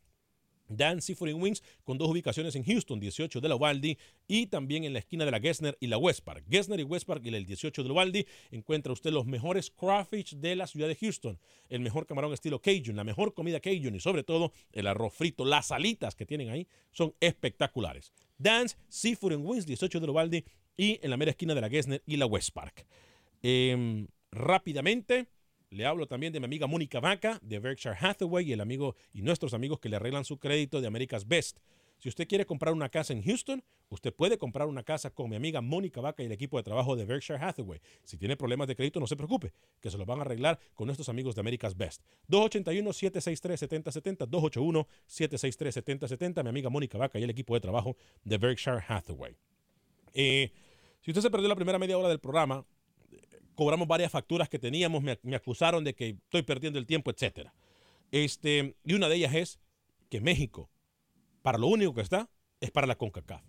[0.67, 3.97] Dan Seafood Wings con dos ubicaciones en Houston, 18 de la Uvalde
[4.28, 6.45] y también en la esquina de la Gessner y la West Park.
[6.49, 10.36] Gessner y West Park y el 18 de la Uvalde encuentra usted los mejores crawfish
[10.36, 13.99] de la ciudad de Houston, el mejor camarón estilo Cajun, la mejor comida Cajun y
[13.99, 18.13] sobre todo el arroz frito, las alitas que tienen ahí son espectaculares.
[18.38, 20.45] Dan's Seafood Wings, 18 de la Uvalde
[20.78, 22.86] y en la mera esquina de la Gessner y la West Park.
[23.41, 25.28] Em, rápidamente,
[25.75, 29.21] le hablo también de mi amiga Mónica Vaca de Berkshire Hathaway y el amigo y
[29.21, 31.57] nuestros amigos que le arreglan su crédito de America's Best.
[31.97, 35.35] Si usted quiere comprar una casa en Houston, usted puede comprar una casa con mi
[35.35, 37.81] amiga Mónica Vaca y el equipo de trabajo de Berkshire Hathaway.
[38.03, 40.88] Si tiene problemas de crédito, no se preocupe, que se los van a arreglar con
[40.88, 42.01] nuestros amigos de America's Best.
[42.29, 44.29] 281-763-7070,
[45.09, 49.35] 281-763-7070, mi amiga Mónica Vaca y el equipo de trabajo de Berkshire Hathaway.
[50.13, 50.53] Eh,
[51.01, 52.65] si usted se perdió la primera media hora del programa,
[53.56, 57.50] cobramos varias facturas que teníamos, me, me acusaron de que estoy perdiendo el tiempo, etc.
[58.12, 59.60] Este, y una de ellas es
[60.10, 60.70] que México,
[61.41, 63.41] para lo único que está, es para la CONCACAF.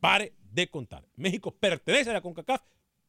[0.00, 1.06] Pare de contar.
[1.16, 2.62] México pertenece a la CONCACAF.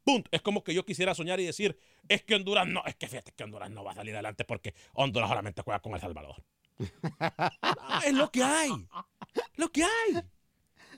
[0.03, 0.29] Punto.
[0.33, 1.77] Es como que yo quisiera soñar y decir,
[2.09, 4.73] es que Honduras no, es que fíjate que Honduras no va a salir adelante porque
[4.93, 6.43] Honduras solamente juega con El Salvador.
[8.05, 8.71] Es lo que hay.
[9.55, 10.23] Lo que hay.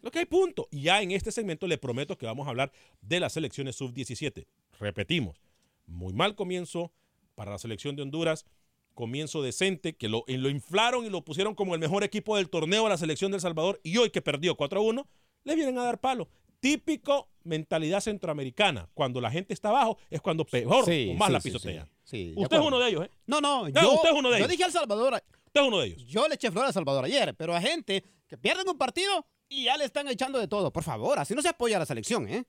[0.05, 0.67] Lo que hay, punto.
[0.69, 4.45] Y ya en este segmento le prometo que vamos a hablar de las selecciones sub-17.
[4.79, 5.41] Repetimos,
[5.87, 6.91] muy mal comienzo
[7.33, 8.45] para la selección de Honduras.
[8.93, 12.51] Comienzo decente, que lo, y lo inflaron y lo pusieron como el mejor equipo del
[12.51, 13.79] torneo a la selección de El Salvador.
[13.81, 15.07] Y hoy que perdió 4 a 1,
[15.43, 16.29] le vienen a dar palo.
[16.59, 18.87] Típico mentalidad centroamericana.
[18.93, 21.89] Cuando la gente está abajo es cuando peor Sí, o más sí, la pisotea.
[22.03, 23.09] sí, usted es uno de ellos, ¿eh?
[23.25, 24.49] No, no, No, yo, usted es uno de yo ellos.
[24.51, 25.15] dije al Salvador.
[25.47, 26.05] Usted es uno de ellos.
[26.05, 29.65] Yo le eché flor a Salvador ayer, pero a gente que pierden un partido y
[29.65, 30.71] ya le están echando de todo.
[30.71, 32.45] Por favor, así no se apoya a la selección, ¿eh?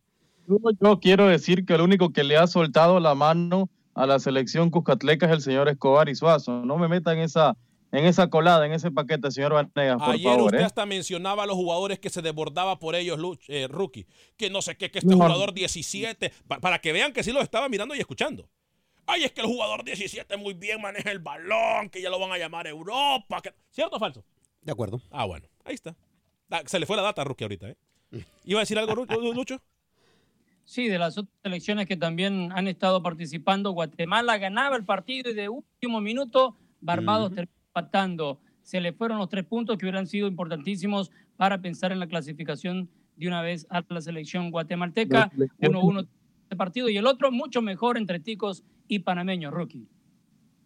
[0.80, 4.70] yo quiero decir que el único que le ha soltado la mano a la selección
[4.70, 6.64] Cuscatleca es el señor Escobar y Suazo.
[6.64, 7.56] No me metan en esa,
[7.90, 10.44] en esa colada, en ese paquete, señor Vanegas, por Ayer favor.
[10.46, 10.64] usted ¿eh?
[10.64, 14.06] hasta mencionaba a los jugadores que se desbordaba por ellos, Luch- eh, Rookie.
[14.36, 17.42] Que no sé qué, que este jugador 17, pa- para que vean que sí los
[17.42, 18.48] estaba mirando y escuchando.
[19.06, 22.30] Ay, es que el jugador 17 muy bien maneja el balón, que ya lo van
[22.32, 23.40] a llamar Europa.
[23.42, 24.24] que- ¿Cierto o falso?
[24.62, 25.00] De acuerdo.
[25.10, 25.96] Ah, bueno, ahí está.
[26.48, 27.76] Da- Se le fue la data a Rookie ahorita, ¿eh?
[28.44, 28.94] ¿Iba a decir algo,
[29.34, 29.60] Lucho?
[30.64, 35.34] Sí, de las otras selecciones que también han estado participando, Guatemala ganaba el partido y
[35.34, 38.40] de último minuto Barbados terminó empatando.
[38.62, 42.88] Se le fueron los tres puntos que hubieran sido importantísimos para pensar en la clasificación
[43.14, 45.30] de una vez a la selección guatemalteca.
[45.60, 46.08] 1-1
[46.42, 49.86] este partido y el otro mucho mejor entre ticos y panameños, rookie.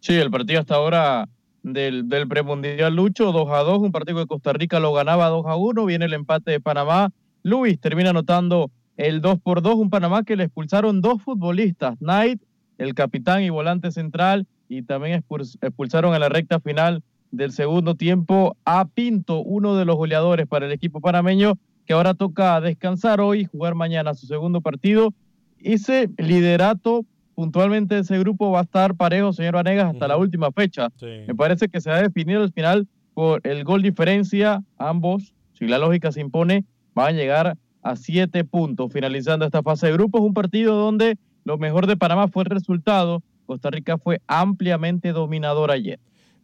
[0.00, 1.28] Sí, el partido hasta ahora
[1.62, 5.46] del, del premundial Lucho, 2 a 2, un partido que Costa Rica lo ganaba 2
[5.46, 7.10] a 1, viene el empate de Panamá.
[7.42, 12.40] Luis termina anotando el 2 por 2, un Panamá que le expulsaron dos futbolistas, Knight,
[12.78, 17.94] el capitán y volante central, y también expul- expulsaron en la recta final del segundo
[17.94, 21.54] tiempo a Pinto, uno de los goleadores para el equipo panameño,
[21.86, 25.12] que ahora toca descansar hoy, jugar mañana su segundo partido.
[25.58, 27.04] Ese liderato
[27.40, 30.90] puntualmente ese grupo va a estar parejo, señor Vanegas, hasta la última fecha.
[31.00, 34.62] Me parece que se ha definido al final por el gol diferencia.
[34.76, 38.92] Ambos, si la lógica se impone, van a llegar a siete puntos.
[38.92, 43.22] Finalizando esta fase de grupos, un partido donde lo mejor de Panamá fue el resultado.
[43.46, 45.98] Costa Rica fue ampliamente dominador ayer.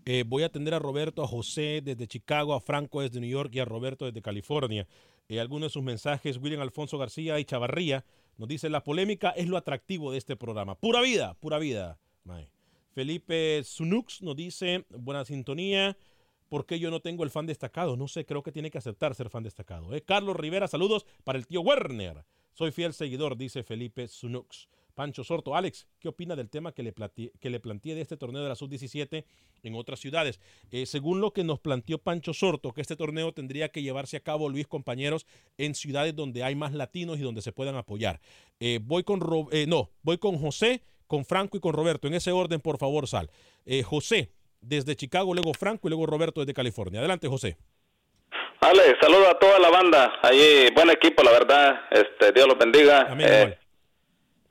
[0.06, 3.50] Eh, voy a atender a Roberto, a José desde Chicago, a Franco desde New York
[3.52, 4.86] y a Roberto desde California.
[5.28, 8.06] Eh, algunos de sus mensajes, William Alfonso García y Chavarría,
[8.36, 10.74] nos dice, la polémica es lo atractivo de este programa.
[10.74, 11.98] Pura vida, pura vida.
[12.92, 15.96] Felipe Sunux nos dice, buena sintonía.
[16.48, 17.96] ¿Por qué yo no tengo el fan destacado?
[17.96, 19.94] No sé, creo que tiene que aceptar ser fan destacado.
[19.94, 20.02] ¿eh?
[20.02, 22.24] Carlos Rivera, saludos para el tío Werner.
[22.52, 24.68] Soy fiel seguidor, dice Felipe Sunux.
[24.96, 28.16] Pancho Sorto, Alex, ¿qué opina del tema que le, plate- que le planteé de este
[28.16, 29.24] torneo de la Sub-17
[29.62, 30.40] en otras ciudades?
[30.72, 34.20] Eh, según lo que nos planteó Pancho Sorto, que este torneo tendría que llevarse a
[34.20, 35.26] cabo, Luis, compañeros,
[35.58, 38.20] en ciudades donde hay más latinos y donde se puedan apoyar.
[38.58, 42.08] Eh, voy con, Ro- eh, no, voy con José, con Franco y con Roberto.
[42.08, 43.30] En ese orden, por favor, Sal.
[43.84, 44.30] José,
[44.62, 47.00] desde Chicago, luego Franco y luego Roberto desde California.
[47.00, 47.58] Adelante, José.
[48.60, 50.12] Alex, saludo a toda la banda.
[50.22, 51.80] Ahí, buen equipo, la verdad.
[51.90, 53.14] Este, Dios los bendiga.
[53.20, 53.58] Eh,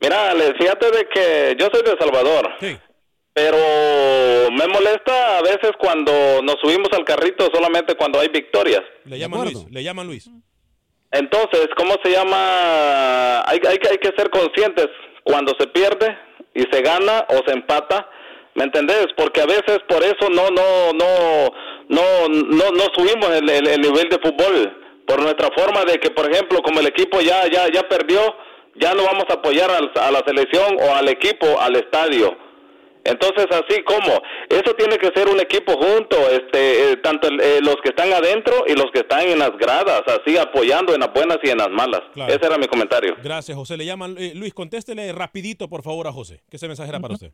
[0.02, 2.50] mira, Alex, fíjate de que yo soy de El Salvador.
[3.34, 3.58] Pero
[4.52, 8.82] me molesta a veces cuando nos subimos al carrito solamente cuando hay victorias.
[9.04, 10.30] Le llaman Luis, le llaman Luis.
[11.12, 13.42] Entonces, ¿cómo se llama?
[13.46, 14.88] Hay, hay, que- hay que ser conscientes
[15.24, 16.18] cuando se pierde
[16.54, 18.10] y se gana o se empata,
[18.54, 19.08] ¿me entendés?
[19.18, 21.52] Porque a veces por eso no no no
[21.90, 26.10] no no, no subimos el, el- el nivel de fútbol por nuestra forma de que,
[26.10, 28.22] por ejemplo, como el equipo ya ya ya perdió,
[28.80, 32.36] ya no vamos a apoyar al- a la selección o al equipo al estadio.
[33.08, 37.76] Entonces, así como, eso tiene que ser un equipo junto, este, eh, tanto eh, los
[37.84, 41.38] que están adentro y los que están en las gradas, así apoyando en las buenas
[41.44, 42.02] y en las malas.
[42.14, 42.34] Claro.
[42.34, 43.16] Ese era mi comentario.
[43.24, 43.78] Gracias, José.
[43.78, 44.16] Le llaman.
[44.18, 46.42] eh, Luis, contéstele rapidito, por favor, a José.
[46.50, 47.32] Que ese mensaje era para usted.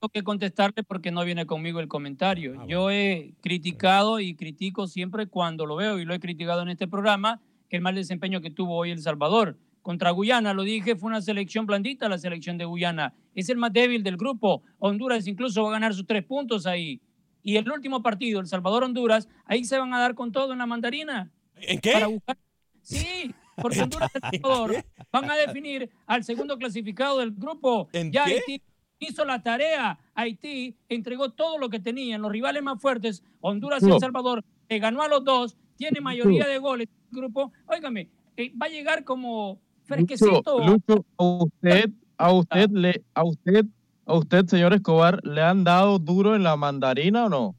[0.00, 2.54] Tengo que contestarle porque no viene conmigo el comentario.
[2.68, 6.86] Yo he criticado y critico siempre cuando lo veo y lo he criticado en este
[6.86, 9.56] programa el mal desempeño que tuvo hoy El Salvador.
[9.88, 13.14] Contra Guyana, lo dije, fue una selección blandita la selección de Guyana.
[13.34, 14.62] Es el más débil del grupo.
[14.80, 17.00] Honduras incluso va a ganar sus tres puntos ahí.
[17.42, 20.66] Y el último partido, El Salvador-Honduras, ahí se van a dar con todo en la
[20.66, 21.32] mandarina.
[21.54, 21.92] ¿En qué?
[21.92, 22.36] Para buscar...
[22.82, 27.88] Sí, porque Honduras y El Salvador van a definir al segundo clasificado del grupo.
[27.94, 28.42] ¿En ya qué?
[28.46, 28.62] Haití
[28.98, 29.98] hizo la tarea.
[30.14, 33.90] Haití entregó todo lo que tenían, los rivales más fuertes, Honduras y.
[33.90, 37.52] El Salvador, ganó a los dos, tiene mayoría de goles en el grupo.
[37.64, 40.60] Óigame, eh, va a llegar como fresquecito.
[40.60, 43.64] Lucho, Lucho, a usted, a usted le, a usted,
[44.06, 47.54] a usted, señor Escobar, ¿le han dado duro en la mandarina o no?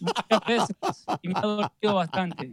[0.00, 0.76] Muchas veces
[1.22, 2.52] y me ha dolido bastante.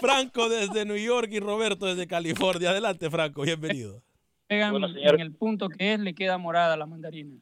[0.00, 2.70] Franco desde New York y Roberto desde California.
[2.70, 4.02] Adelante, Franco, bienvenido.
[4.46, 7.36] Pegan en el punto que es, le queda morada la mandarina.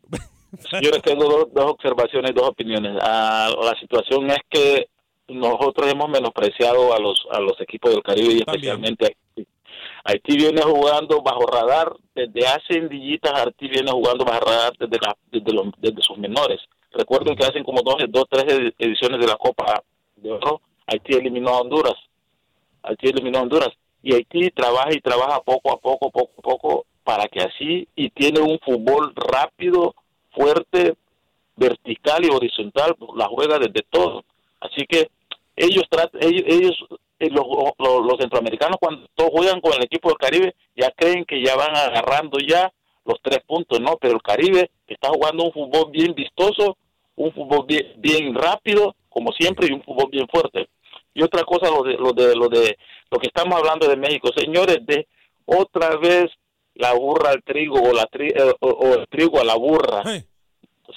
[0.83, 2.96] Yo les tengo dos, dos observaciones, dos opiniones.
[3.01, 4.88] Ah, la situación es que
[5.29, 9.09] nosotros hemos menospreciado a los a los equipos del Caribe y especialmente a
[10.06, 10.36] Haití.
[10.36, 13.32] Viene jugando bajo radar desde hace endillitas.
[13.34, 14.98] Haití viene jugando bajo radar desde,
[15.30, 16.61] desde, desde sus menores.
[16.92, 19.82] Recuerden que hacen como dos, dos, tres ed- ediciones de la Copa
[20.16, 20.61] de Oro.
[20.86, 21.94] Haití eliminó a Honduras.
[22.82, 23.70] Haití eliminó a Honduras.
[24.02, 28.11] Y Haití trabaja y trabaja poco a poco, poco a poco, para que así, y
[28.11, 29.94] tiene un fútbol rápido,
[30.30, 30.94] fuerte,
[31.57, 34.24] vertical y horizontal, la juega desde todo.
[34.61, 35.09] Así que
[35.57, 35.84] ellos,
[36.20, 36.84] ellos, ellos
[37.18, 37.46] los,
[37.78, 41.56] los, los centroamericanos cuando todos juegan con el equipo del Caribe ya creen que ya
[41.56, 42.72] van agarrando ya
[43.04, 46.76] los tres puntos, no, pero el Caribe está jugando un fútbol bien vistoso,
[47.14, 50.68] un fútbol bien, bien rápido, como siempre, y un fútbol bien fuerte.
[51.14, 52.76] Y otra cosa, lo de, lo de, lo de,
[53.10, 55.06] lo que estamos hablando de México, señores, de
[55.46, 56.26] otra vez
[56.74, 60.02] la burra al trigo o, la tri- eh, o, o el trigo a la burra.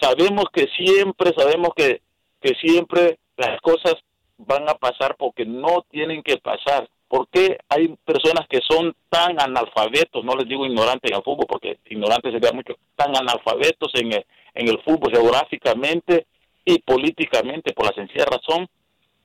[0.02, 2.02] Sabemos que siempre, sabemos que,
[2.42, 3.96] que siempre las cosas
[4.40, 6.90] van a pasar porque no tienen que pasar.
[7.08, 10.24] ¿Por qué hay personas que son tan analfabetos?
[10.24, 14.26] No les digo ignorantes en el fútbol porque ignorantes sería mucho, tan analfabetos en el,
[14.54, 16.28] en el fútbol geográficamente
[16.66, 18.68] y políticamente por la sencilla razón,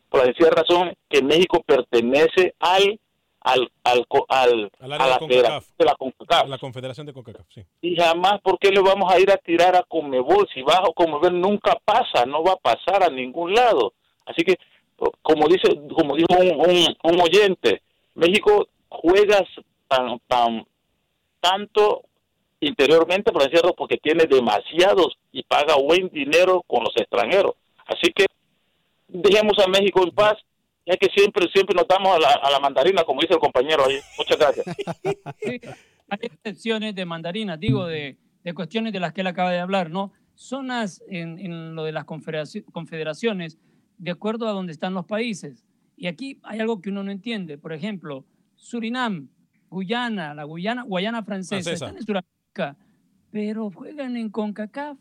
[0.08, 2.98] por la sencilla razón que México pertenece al
[3.42, 5.66] al al al Al a área la de federación CONCACAF.
[5.76, 6.48] de la CONCACAF.
[6.48, 7.62] La Confederación de CONCACAF, sí.
[7.82, 10.48] Y jamás, ¿por qué le vamos a ir a tirar a Comebol?
[10.54, 13.92] Si bajo Comebol nunca pasa, no va a pasar a ningún lado.
[14.24, 14.56] Así que,
[15.22, 17.82] como dice, como dijo un, oyente,
[18.14, 19.44] México juega
[19.88, 20.66] tan, tan,
[21.40, 22.02] tanto
[22.60, 27.54] interiormente, por decirlo, porque tiene demasiados y paga buen dinero con los extranjeros.
[27.86, 28.26] Así que
[29.08, 30.34] dejemos a México en paz,
[30.86, 33.98] ya que siempre, siempre nos a la, mandarina, como dice el compañero ahí.
[34.18, 34.66] Muchas gracias.
[36.10, 39.90] Hay excepciones de mandarinas, digo, de, de cuestiones de las que él acaba de hablar,
[39.90, 40.12] ¿no?
[40.34, 43.58] Zonas en, en lo de las confederaci- confederaciones,
[43.98, 45.64] de acuerdo a donde están los países.
[45.96, 47.58] Y aquí hay algo que uno no entiende.
[47.58, 48.24] Por ejemplo,
[48.56, 49.28] Surinam,
[49.70, 51.86] Guyana, la Guyana, Guayana francesa, Francesa.
[51.86, 52.76] están en Sudamérica,
[53.30, 54.98] pero juegan en CONCACAF.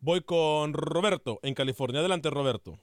[0.00, 2.00] Voy con Roberto en California.
[2.00, 2.78] Adelante, Roberto.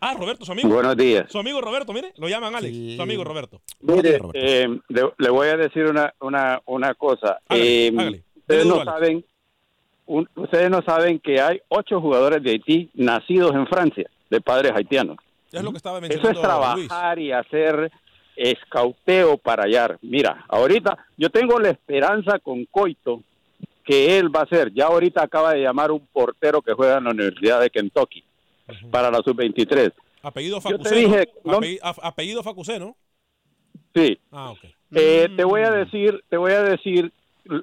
[0.00, 0.68] Ah, Roberto, su amigo.
[0.68, 1.26] Buenos días.
[1.30, 2.96] Su amigo Roberto, mire, lo llaman Alex.
[2.96, 3.60] Su amigo Roberto.
[3.80, 7.40] Mire, eh, le, le voy a decir una, una, una cosa.
[7.48, 8.24] Hágale, Eh, hágale.
[8.36, 9.24] Ustedes no saben,
[10.10, 14.72] un- ustedes no saben que hay ocho jugadores de Haití nacidos en Francia, de padres
[14.74, 15.16] haitianos.
[15.52, 17.90] Es lo que estaba Eso es trabajar y hacer
[18.36, 19.98] escauteo para hallar.
[20.02, 23.22] Mira, ahorita yo tengo la esperanza con Coito
[23.84, 24.72] que él va a ser.
[24.72, 28.22] Ya ahorita acaba de llamar un portero que juega en la Universidad de Kentucky
[28.90, 29.92] para la sub-23.
[30.22, 30.94] Apellido Facusé.
[30.94, 31.58] dije, ¿no?
[33.94, 34.18] Sí.
[34.30, 34.54] Ah.
[34.92, 37.12] Eh, te voy a decir, te voy a decir,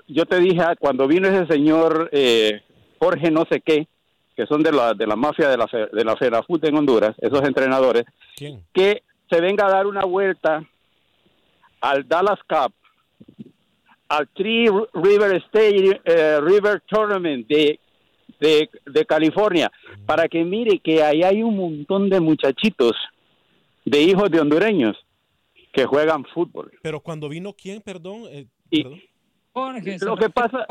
[0.07, 2.61] yo te dije ah, cuando vino ese señor eh,
[2.99, 3.87] Jorge no sé qué,
[4.35, 7.15] que son de la de la mafia de la fe- de la FEDAFUT en Honduras,
[7.19, 8.03] esos entrenadores,
[8.35, 8.63] ¿Quién?
[8.73, 10.63] que se venga a dar una vuelta
[11.81, 12.73] al Dallas Cup,
[14.09, 17.79] al Three River State eh, River Tournament de,
[18.39, 19.71] de, de California,
[20.05, 22.95] para que mire que ahí hay un montón de muchachitos,
[23.85, 24.95] de hijos de hondureños,
[25.73, 26.71] que juegan fútbol.
[26.81, 27.81] Pero cuando vino, ¿quién?
[27.81, 28.23] Perdón.
[28.29, 29.01] eh, Y- perdón.
[29.57, 30.65] Jorge, Lo que pasa,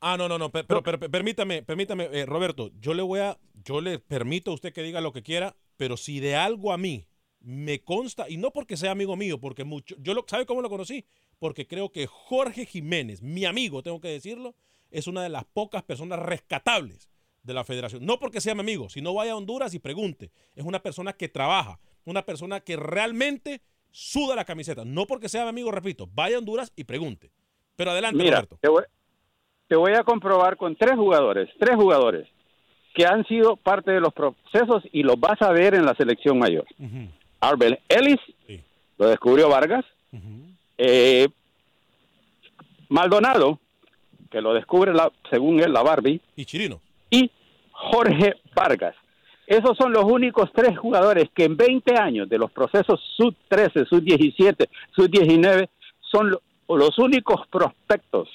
[0.00, 3.20] Ah, no, no, no, per- pero, pero, pero permítame, permítame, eh, Roberto, yo le voy
[3.20, 6.72] a, yo le permito a usted que diga lo que quiera, pero si de algo
[6.72, 7.06] a mí
[7.40, 10.68] me consta, y no porque sea amigo mío, porque mucho, yo lo, ¿sabe cómo lo
[10.68, 11.06] conocí?
[11.38, 14.54] Porque creo que Jorge Jiménez, mi amigo, tengo que decirlo,
[14.90, 17.08] es una de las pocas personas rescatables
[17.42, 18.04] de la federación.
[18.04, 20.30] No porque sea mi amigo, sino vaya a Honduras y pregunte.
[20.54, 24.84] Es una persona que trabaja, una persona que realmente suda la camiseta.
[24.84, 27.30] No porque sea mi amigo, repito, vaya a Honduras y pregunte.
[27.76, 28.58] Pero adelante, mira, Roberto.
[28.60, 28.82] te voy,
[29.68, 32.28] te voy a comprobar con tres jugadores, tres jugadores
[32.94, 36.38] que han sido parte de los procesos y los vas a ver en la selección
[36.38, 36.64] mayor.
[37.40, 38.20] Arbel Ellis,
[38.98, 39.84] lo descubrió Vargas.
[40.78, 41.28] Eh,
[42.88, 43.58] Maldonado,
[44.30, 46.20] que lo descubre, la, según él, la Barbie.
[46.36, 46.80] Y Chirino.
[47.10, 47.30] Y
[47.72, 48.94] Jorge Vargas.
[49.46, 54.68] Esos son los únicos tres jugadores que en 20 años de los procesos sub-13, sub-17,
[54.94, 55.68] sub-19
[56.00, 58.28] son lo- los únicos prospectos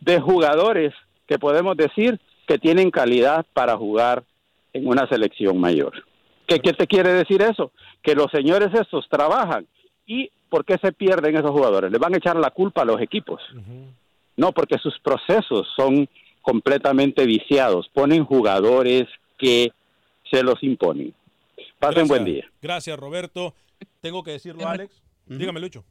[0.00, 0.92] de jugadores
[1.26, 4.24] que podemos decir que tienen calidad para jugar
[4.72, 5.92] en una selección mayor.
[6.46, 7.72] ¿Qué, qué te quiere decir eso?
[8.02, 9.66] Que los señores estos trabajan.
[10.06, 11.90] ¿Y por qué se pierden esos jugadores?
[11.90, 13.40] Le van a echar la culpa a los equipos.
[14.36, 16.08] No, porque sus procesos son
[16.42, 17.88] completamente viciados.
[17.88, 19.04] Ponen jugadores
[19.38, 19.72] que
[20.30, 21.14] se los imponen.
[21.78, 22.50] Pasen buen día.
[22.60, 23.54] Gracias, Roberto.
[24.00, 25.02] Tengo que decirlo, Alex.
[25.26, 25.84] Dígame, Lucho.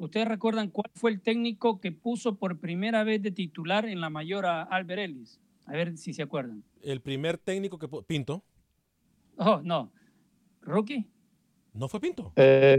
[0.00, 4.08] ¿Ustedes recuerdan cuál fue el técnico que puso por primera vez de titular en la
[4.08, 5.38] mayor a Albert Ellis?
[5.66, 6.64] A ver si se acuerdan.
[6.82, 7.86] El primer técnico que...
[7.86, 8.42] pu- Pinto.
[9.36, 9.92] Oh, no.
[10.62, 11.06] ¿Rookie?
[11.74, 12.32] ¿No fue Pinto?
[12.36, 12.78] Eh,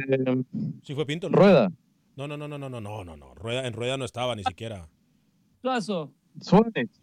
[0.82, 1.30] Sí fue Pinto.
[1.30, 1.38] ¿no?
[1.38, 1.72] Rueda.
[2.16, 3.36] No, no, no, no, no, no, no, no, no.
[3.36, 4.90] Rueda, en Rueda no estaba ni siquiera.
[5.62, 6.12] Suazo.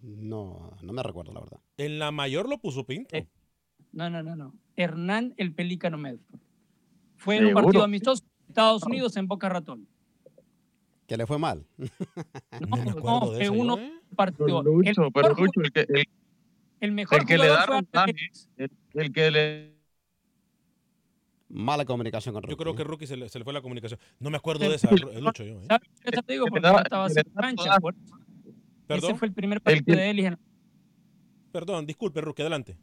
[0.03, 1.61] No, no me recuerdo, la verdad.
[1.77, 3.15] En la mayor lo puso Pinto.
[3.17, 3.29] Eh,
[3.93, 4.53] No, no, no, no.
[4.75, 6.41] Hernán el Pelícano Medford.
[7.17, 9.87] Fue en un partido amistoso en Estados Unidos en Boca Ratón.
[11.09, 11.67] Que le fue mal.
[12.61, 13.79] No, no, fue uno
[14.15, 14.63] partido.
[14.63, 16.05] Lucho, el, pero mejor Lucho, el que, el,
[16.81, 19.79] el mejor el que le jugador da fue rodaje, el, el que le
[21.51, 22.63] Mala comunicación con Yo Rookie.
[22.63, 23.99] creo que Rookie se le, se le fue la comunicación.
[24.21, 25.45] No me acuerdo de esa, Lucho.
[25.45, 25.67] Yo, ¿eh?
[25.67, 25.89] ¿Sabes?
[26.05, 27.79] Eso te digo porque no estaba haciendo cancha.
[27.81, 27.95] por-.
[28.89, 30.27] Ese fue el primer partido de Ellis.
[30.27, 30.39] en-
[31.51, 32.77] Perdón, disculpe, Rookie, adelante.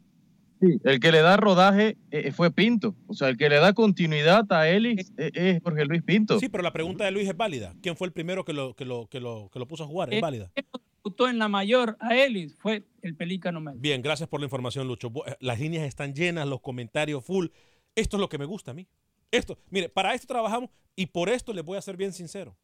[0.60, 2.94] Sí, el que le da rodaje eh, fue Pinto.
[3.08, 6.40] O sea, el que le da continuidad a Ellis eh, es Jorge Luis Pinto.
[6.40, 7.74] Sí, pero la pregunta de Luis es válida.
[7.82, 10.10] ¿Quién fue el primero que lo, que lo, que lo, que lo puso a jugar?
[10.12, 10.50] Es Eh, válida.
[10.56, 10.64] el
[11.14, 13.74] que en la mayor a Ellis fue el Pelícano Mel.
[13.78, 15.12] Bien, gracias por la información, Lucho.
[15.26, 17.48] Eh, Las líneas están llenas, los comentarios full.
[17.94, 18.86] Esto es lo que me gusta a mí.
[19.30, 22.56] Esto, mire, para esto trabajamos y por esto les voy a ser bien sincero.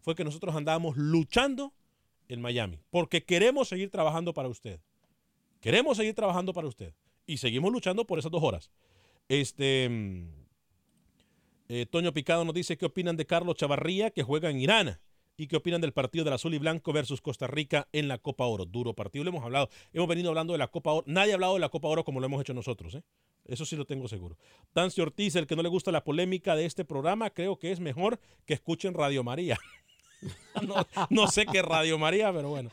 [0.00, 1.72] Fue que nosotros andábamos luchando
[2.28, 4.80] en Miami porque queremos seguir trabajando para usted.
[5.60, 6.92] Queremos seguir trabajando para usted
[7.28, 8.72] y seguimos luchando por esas dos horas.
[9.28, 10.28] Este mm,
[11.68, 14.98] eh, Toño Picado nos dice qué opinan de Carlos Chavarría que juega en Irán
[15.36, 18.46] y qué opinan del partido del azul y blanco versus Costa Rica en la Copa
[18.46, 18.64] Oro.
[18.64, 19.68] Duro partido, lo hemos hablado.
[19.92, 21.04] Hemos venido hablando de la Copa Oro.
[21.06, 22.94] Nadie ha hablado de la Copa Oro como lo hemos hecho nosotros.
[22.94, 23.02] ¿eh?
[23.44, 24.38] Eso sí lo tengo seguro.
[24.72, 27.78] Tancio Ortiz, el que no le gusta la polémica de este programa, creo que es
[27.78, 29.58] mejor que escuchen Radio María.
[30.66, 32.70] no, no sé qué Radio María, pero bueno.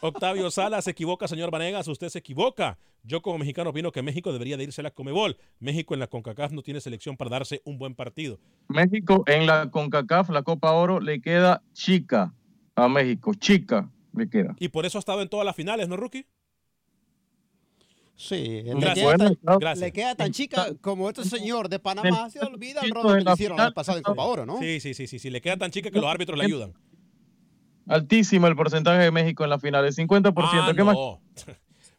[0.00, 2.78] Octavio Sala se equivoca, señor Vanegas, usted se equivoca.
[3.02, 5.36] Yo como mexicano opino que México debería de irse a la Comebol.
[5.60, 8.38] México en la CONCACAF no tiene selección para darse un buen partido.
[8.68, 12.32] México en la CONCACAF, la Copa Oro, le queda chica
[12.74, 13.34] a México.
[13.34, 14.56] Chica le queda.
[14.58, 16.26] Y por eso ha estado en todas las finales, ¿no, Rookie?
[18.16, 18.94] Sí, le Gracias.
[18.94, 19.78] queda, tan, Gracias.
[19.80, 22.30] le queda tan chica como este señor de Panamá.
[22.30, 24.58] Se olvida el de que le hicieron el pasado en Copa Oro, ¿no?
[24.60, 25.30] Sí, sí, sí, sí, sí.
[25.30, 26.74] Le queda tan chica que los árbitros le ayudan.
[27.86, 30.32] Altísimo el porcentaje de México en la final, el 50%.
[30.36, 30.96] Ah, ¿Qué más?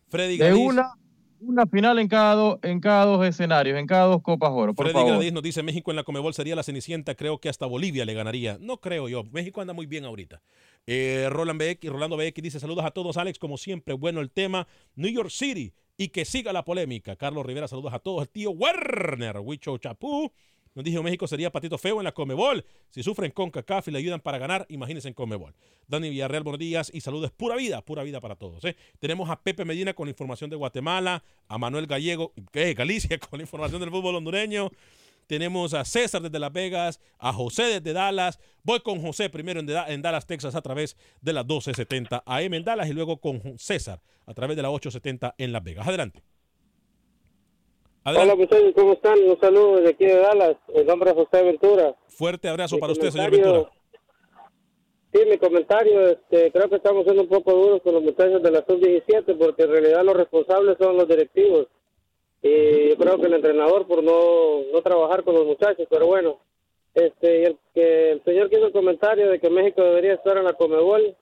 [0.09, 0.93] Freddy De una,
[1.41, 4.85] una final en cada, dos, en cada dos escenarios, en cada dos Copas Oro, por
[4.85, 5.13] Freddy favor.
[5.13, 7.15] Gradis nos dice México en la Comebol sería la cenicienta.
[7.15, 8.57] Creo que hasta Bolivia le ganaría.
[8.59, 9.23] No creo yo.
[9.31, 10.41] México anda muy bien ahorita.
[10.87, 13.39] Eh, Roland BX, Rolando BX dice saludos a todos, Alex.
[13.39, 14.67] Como siempre, bueno el tema.
[14.95, 17.15] New York City y que siga la polémica.
[17.15, 18.23] Carlos Rivera, saludos a todos.
[18.23, 20.31] El tío Werner, Huicho Chapú.
[20.75, 22.65] Nos dijo México sería patito feo en la Comebol.
[22.89, 25.55] Si sufren con CACAF y le ayudan para ganar, imagínense en Comebol.
[25.87, 27.31] Dani Villarreal, buenos días y saludos.
[27.31, 28.63] Pura vida, pura vida para todos.
[28.65, 28.75] ¿eh?
[28.99, 33.17] Tenemos a Pepe Medina con la información de Guatemala, a Manuel Gallego, que es Galicia,
[33.29, 34.69] con la información del fútbol hondureño.
[35.27, 38.37] Tenemos a César desde Las Vegas, a José desde Dallas.
[38.63, 42.53] Voy con José primero en, Da- en Dallas, Texas, a través de las 1270 AM
[42.53, 45.87] en Dallas y luego con César a través de la 870 en Las Vegas.
[45.87, 46.21] Adelante.
[48.07, 49.17] Hola muchachos, ¿cómo están?
[49.23, 50.57] Un saludo de aquí de Dallas.
[50.75, 51.95] El nombre es José Ventura.
[52.07, 53.71] Fuerte abrazo Mi para usted, señor Ventura.
[55.11, 58.51] Sí, mi comentario, este, creo que estamos siendo un poco duros con los muchachos de
[58.51, 61.65] la sub-17 porque en realidad los responsables son los directivos.
[62.43, 66.37] Y yo creo que el entrenador por no, no trabajar con los muchachos, pero bueno,
[66.93, 70.43] este, el, que el señor que hizo el comentario de que México debería estar en
[70.43, 71.15] la Comebol,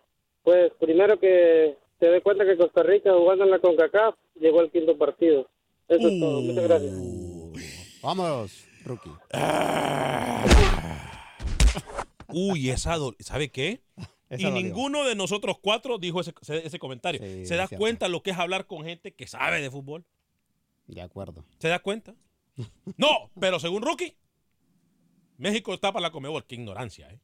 [0.44, 4.70] pues primero que se dé cuenta que Costa Rica jugando en la CONCACAF llegó al
[4.70, 5.48] quinto partido.
[5.88, 6.42] Eso es todo.
[6.42, 6.94] Muchas gracias.
[8.02, 9.12] Vamos, Rookie.
[12.28, 13.84] Uy, esa do- ¿sabe qué?
[14.30, 14.62] Esa y dolió.
[14.62, 17.22] ninguno de nosotros cuatro dijo ese, ese- ese comentario.
[17.22, 17.82] Sí, ¿Se da cierto.
[17.82, 20.06] cuenta lo que es hablar con gente que sabe de fútbol?
[20.88, 21.44] De acuerdo.
[21.60, 22.16] ¿Se da cuenta?
[22.98, 24.16] No, pero según Rookie,
[25.38, 26.46] México está para la Comebol.
[26.46, 27.20] Qué ignorancia, ¿eh?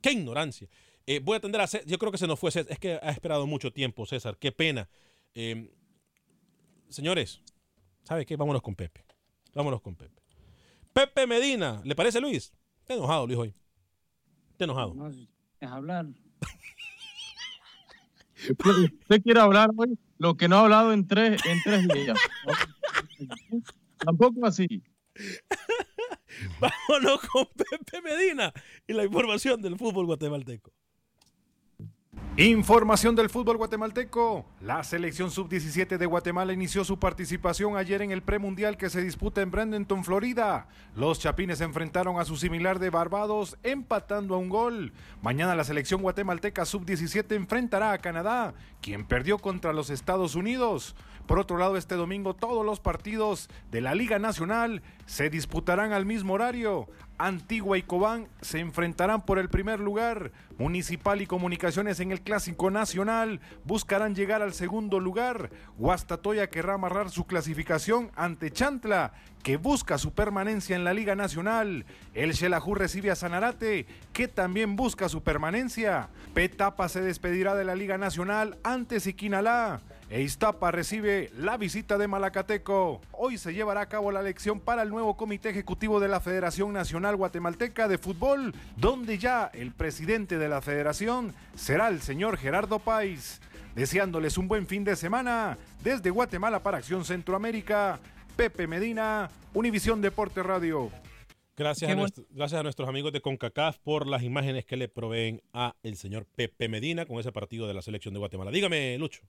[0.00, 0.68] Qué ignorancia.
[1.06, 1.86] Eh, voy a atender a César.
[1.86, 2.72] Yo creo que se nos fue César.
[2.72, 4.36] Es que ha esperado mucho tiempo, César.
[4.38, 4.88] Qué pena.
[5.34, 5.70] Eh,
[6.88, 7.40] señores,
[8.04, 8.36] ¿sabe qué?
[8.36, 9.04] Vámonos con Pepe.
[9.54, 10.22] Vámonos con Pepe.
[10.92, 11.80] Pepe Medina.
[11.84, 12.52] ¿Le parece, Luis?
[12.80, 13.54] Está enojado, Luis, hoy.
[14.52, 14.94] Está enojado.
[14.94, 15.28] No, quieres
[15.62, 16.06] hablar.
[18.48, 22.18] Usted quiere hablar hoy lo que no ha hablado en tres, en tres días.
[23.98, 24.82] Tampoco así.
[26.60, 28.52] Vámonos con Pepe Medina
[28.86, 30.72] y la información del fútbol guatemalteco.
[32.36, 34.44] Información del fútbol guatemalteco.
[34.60, 39.40] La selección sub-17 de Guatemala inició su participación ayer en el premundial que se disputa
[39.40, 40.66] en Bradenton, Florida.
[40.96, 44.92] Los chapines enfrentaron a su similar de Barbados, empatando a un gol.
[45.22, 50.96] Mañana la selección guatemalteca sub-17 enfrentará a Canadá, quien perdió contra los Estados Unidos.
[51.26, 56.04] Por otro lado, este domingo todos los partidos de la Liga Nacional se disputarán al
[56.04, 56.88] mismo horario.
[57.16, 60.32] Antigua y Cobán se enfrentarán por el primer lugar.
[60.58, 65.50] Municipal y Comunicaciones en el Clásico Nacional buscarán llegar al segundo lugar.
[65.78, 69.12] Guastatoya querrá amarrar su clasificación ante Chantla,
[69.42, 71.86] que busca su permanencia en la Liga Nacional.
[72.14, 76.08] El Xelajú recibe a Sanarate, que también busca su permanencia.
[76.34, 79.80] Petapa se despedirá de la Liga Nacional ante Siquinalá.
[80.10, 83.00] E Iztapa recibe la visita de Malacateco.
[83.12, 86.72] Hoy se llevará a cabo la elección para el nuevo comité ejecutivo de la Federación
[86.72, 92.78] Nacional Guatemalteca de Fútbol, donde ya el presidente de la federación será el señor Gerardo
[92.78, 93.40] Pais.
[93.74, 97.98] Deseándoles un buen fin de semana desde Guatemala para Acción Centroamérica.
[98.36, 100.90] Pepe Medina, Univisión Deporte Radio.
[101.56, 105.40] Gracias a, nuestro- gracias a nuestros amigos de CONCACAF por las imágenes que le proveen
[105.52, 108.50] a el señor Pepe Medina con ese partido de la selección de Guatemala.
[108.50, 109.22] Dígame, Lucho.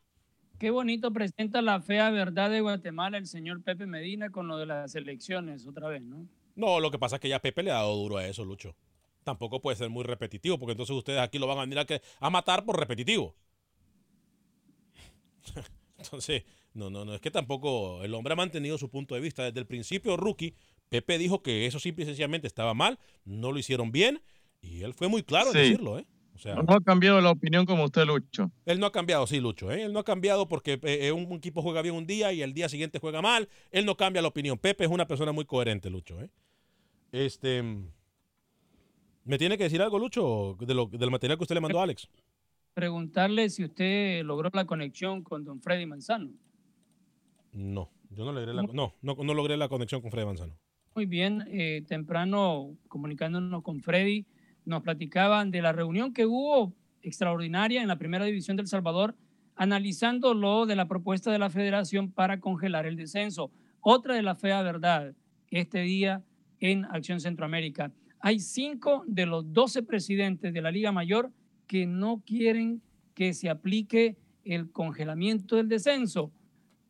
[0.59, 4.65] Qué bonito presenta la fea verdad de Guatemala el señor Pepe Medina con lo de
[4.65, 6.27] las elecciones otra vez, ¿no?
[6.55, 8.75] No, lo que pasa es que ya Pepe le ha dado duro a eso, Lucho.
[9.23, 12.01] Tampoco puede ser muy repetitivo, porque entonces ustedes aquí lo van a venir a, que-
[12.19, 13.35] a matar por repetitivo.
[15.97, 16.43] Entonces,
[16.73, 19.43] no, no, no, es que tampoco el hombre ha mantenido su punto de vista.
[19.43, 20.53] Desde el principio, Rookie,
[20.89, 24.21] Pepe dijo que eso simple y sencillamente estaba mal, no lo hicieron bien,
[24.61, 25.57] y él fue muy claro Sí.
[25.57, 26.05] en decirlo, ¿eh?
[26.36, 28.51] O sea, No ha cambiado la opinión como usted, Lucho.
[28.65, 29.71] él no ha cambiado, sí, Lucho.
[29.71, 29.83] ¿eh?
[29.83, 32.67] Él no ha cambiado porque eh, un equipo juega bien un día y el día
[32.67, 33.47] siguiente juega mal.
[33.71, 34.57] Él no cambia la opinión.
[34.57, 36.21] Pepe es una persona muy coherente, Lucho.
[36.21, 36.29] ¿eh?
[37.13, 37.63] Este,
[39.23, 41.83] ¿Me tiene que decir algo, Lucho, de lo- del material que usted le mandó a
[41.83, 42.07] Alex?
[42.73, 46.31] Preguntarle si usted logró la conexión con don Freddy Manzano.
[47.53, 50.57] No, yo no logré la, no, no, no logré la conexión con Freddy Manzano.
[50.93, 54.25] Muy bien, eh, temprano comunicándonos con Freddy,
[54.66, 59.16] nos platicaban de la reunión que hubo extraordinaria en la primera división del Salvador,
[59.55, 63.51] analizando lo de la propuesta de la federación para congelar el descenso.
[63.80, 65.13] Otra de la fea verdad,
[65.51, 66.24] este día
[66.59, 67.91] en Acción Centroamérica.
[68.20, 71.32] Hay cinco de los 12 presidentes de la Liga Mayor
[71.68, 72.82] que no quieren
[73.13, 76.32] que se aplique el congelamiento del descenso.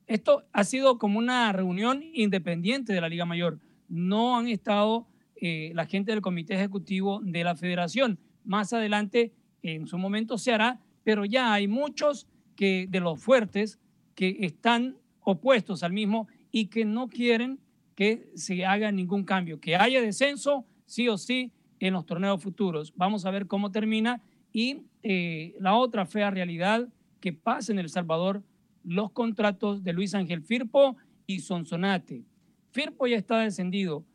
[0.08, 3.60] Esto ha sido como una reunión independiente de la Liga Mayor.
[3.88, 8.20] No han estado eh, la gente del comité ejecutivo de la federación.
[8.44, 13.80] Más adelante, en su momento se hará, pero ya hay muchos que, de los fuertes
[14.16, 17.60] que están opuestos al mismo y que no quieren
[17.96, 22.94] que se haga ningún cambio, que haya descenso sí o sí en los torneos futuros.
[22.96, 24.22] Vamos a ver cómo termina.
[24.52, 26.88] Y eh, la otra fea realidad
[27.20, 28.44] que pasa en El Salvador,
[28.84, 32.24] los contratos de Luis Ángel Firpo y Sonsonate.
[32.72, 34.06] Firpo ya está descendido,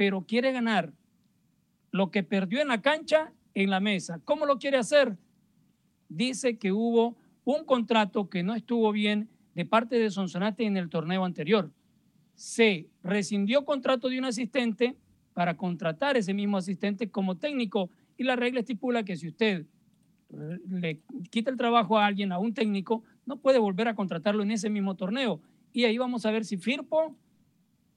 [0.00, 0.94] pero quiere ganar
[1.90, 4.18] lo que perdió en la cancha en la mesa.
[4.24, 5.18] ¿Cómo lo quiere hacer?
[6.08, 10.88] Dice que hubo un contrato que no estuvo bien de parte de Sonsonate en el
[10.88, 11.70] torneo anterior.
[12.34, 14.96] Se rescindió contrato de un asistente
[15.34, 19.66] para contratar ese mismo asistente como técnico y la regla estipula que si usted
[20.30, 24.52] le quita el trabajo a alguien, a un técnico, no puede volver a contratarlo en
[24.52, 25.42] ese mismo torneo.
[25.74, 27.14] Y ahí vamos a ver si Firpo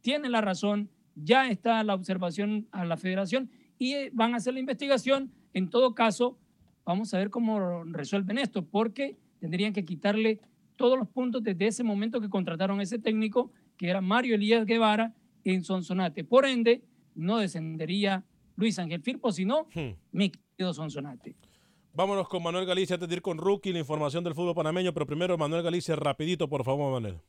[0.01, 4.53] tiene la razón, ya está la observación a la federación y eh, van a hacer
[4.53, 5.31] la investigación.
[5.53, 6.37] En todo caso,
[6.85, 10.39] vamos a ver cómo resuelven esto, porque tendrían que quitarle
[10.75, 14.65] todos los puntos desde ese momento que contrataron a ese técnico, que era Mario Elías
[14.65, 16.23] Guevara, en Sonsonate.
[16.23, 16.83] Por ende,
[17.15, 18.23] no descendería
[18.55, 19.67] Luis Ángel Firpo, sino
[20.11, 21.35] mi querido Sonsonate.
[21.93, 25.05] Vámonos con Manuel Galicia antes de ir con Rookie, la información del fútbol panameño, pero
[25.05, 27.19] primero Manuel Galicia, rapidito, por favor, Manuel.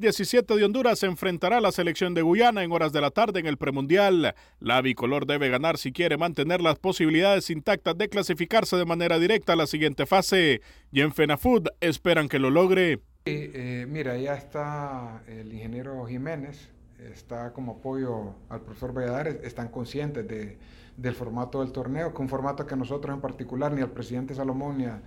[0.00, 3.38] 17 de Honduras se enfrentará a la selección de Guyana en horas de la tarde
[3.38, 4.34] en el premundial.
[4.58, 9.52] La bicolor debe ganar si quiere mantener las posibilidades intactas de clasificarse de manera directa
[9.52, 10.62] a la siguiente fase.
[10.90, 13.00] Y en FENAFUD esperan que lo logre.
[13.26, 16.70] Eh, mira, ya está el ingeniero Jiménez,
[17.12, 20.56] está como apoyo al profesor Valladares, están conscientes de,
[20.96, 24.78] del formato del torneo, que un formato que nosotros en particular, ni al presidente Salomón
[24.78, 25.02] ni a,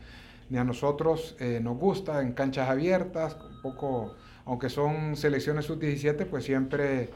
[0.50, 4.16] ni a nosotros eh, nos gusta, en canchas abiertas, un poco,
[4.46, 7.10] aunque son selecciones sub-17, pues siempre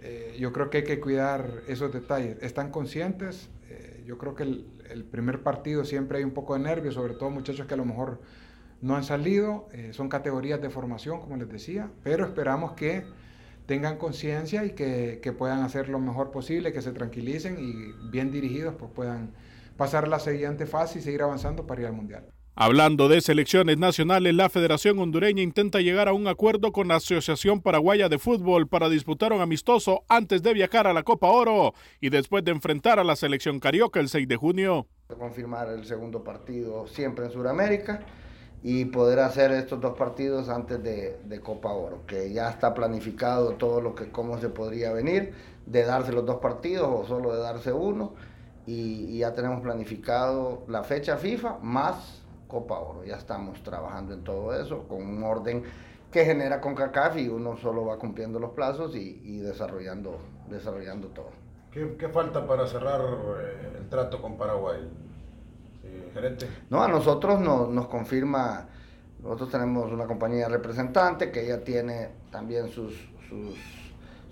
[0.00, 2.36] eh, yo creo que hay que cuidar esos detalles.
[2.42, 6.94] Están conscientes, eh, yo creo que el, primer partido siempre hay un poco de nervios,
[6.94, 8.20] sobre todo muchachos que a lo mejor
[8.82, 13.04] no han salido, eh, son categorías de formación, como les decía, pero esperamos que
[13.66, 18.30] tengan conciencia y que, que, puedan hacer lo mejor posible, que se tranquilicen y bien
[18.30, 19.32] dirigidos pues puedan
[19.76, 22.35] pasar la siguiente fase y seguir avanzando para ir al Mundial.
[22.58, 27.60] Hablando de selecciones nacionales, la Federación Hondureña intenta llegar a un acuerdo con la Asociación
[27.60, 32.08] Paraguaya de Fútbol para disputar un amistoso antes de viajar a la Copa Oro y
[32.08, 34.86] después de enfrentar a la selección carioca el 6 de junio.
[35.18, 38.00] Confirmar el segundo partido siempre en Sudamérica
[38.62, 43.50] y poder hacer estos dos partidos antes de, de, Copa Oro, que ya está planificado
[43.56, 45.34] todo lo que cómo se podría venir,
[45.66, 48.14] de darse los dos partidos o solo de darse uno,
[48.66, 54.24] y, y ya tenemos planificado la fecha FIFA más Copa Oro, ya estamos trabajando en
[54.24, 55.64] todo eso, con un orden
[56.10, 60.18] que genera con CACAF y uno solo va cumpliendo los plazos y, y desarrollando,
[60.48, 61.30] desarrollando todo.
[61.72, 64.88] ¿Qué, ¿Qué, falta para cerrar eh, el trato con Paraguay?
[66.14, 66.48] gerente?
[66.70, 68.68] No, a nosotros no, nos confirma,
[69.22, 72.94] nosotros tenemos una compañía representante que ella tiene también sus,
[73.28, 73.54] sus,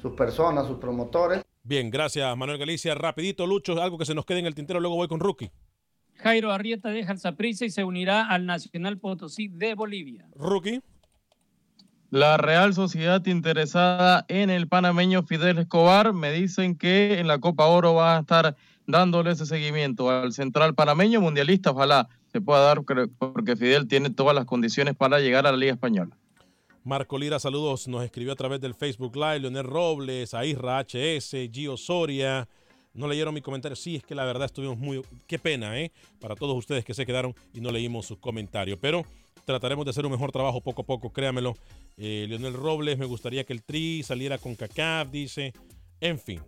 [0.01, 1.43] sus personas, sus promotores.
[1.63, 2.95] Bien, gracias Manuel Galicia.
[2.95, 5.51] Rapidito, Lucho, algo que se nos quede en el tintero, luego voy con Rookie.
[6.17, 10.27] Jairo Arrieta deja el Saprissa y se unirá al Nacional Potosí de Bolivia.
[10.37, 10.81] Rookie.
[12.11, 16.13] la Real Sociedad interesada en el panameño Fidel Escobar.
[16.13, 18.57] Me dicen que en la Copa Oro va a estar
[18.87, 21.73] dándole ese seguimiento al central panameño mundialista.
[21.73, 25.73] Ojalá se pueda dar porque Fidel tiene todas las condiciones para llegar a la Liga
[25.73, 26.17] Española.
[26.85, 27.89] Marco Lira, saludos.
[27.89, 29.41] Nos escribió a través del Facebook Live.
[29.41, 32.47] Leonel Robles, Aisra HS, Gio Soria.
[32.95, 33.77] No leyeron mi comentario.
[33.77, 35.03] Sí, es que la verdad estuvimos muy.
[35.27, 35.93] Qué pena, ¿eh?
[36.21, 38.79] Para todos ustedes que se quedaron y no leímos sus comentarios.
[38.81, 39.05] Pero
[39.45, 41.55] trataremos de hacer un mejor trabajo poco a poco, créamelo.
[41.97, 45.53] Eh, Leonel Robles, me gustaría que el Tri saliera con CACAF, dice.
[46.01, 46.41] En fin.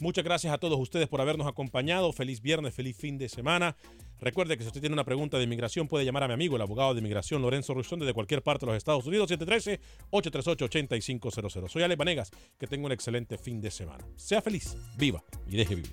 [0.00, 2.12] Muchas gracias a todos ustedes por habernos acompañado.
[2.12, 3.76] Feliz viernes, feliz fin de semana.
[4.18, 6.62] Recuerde que si usted tiene una pregunta de inmigración puede llamar a mi amigo, el
[6.62, 11.68] abogado de inmigración Lorenzo Ruizón desde cualquier parte de los Estados Unidos, 713-838-8500.
[11.68, 14.06] Soy Ale Vanegas, que tenga un excelente fin de semana.
[14.16, 15.92] Sea feliz, viva y deje vivir.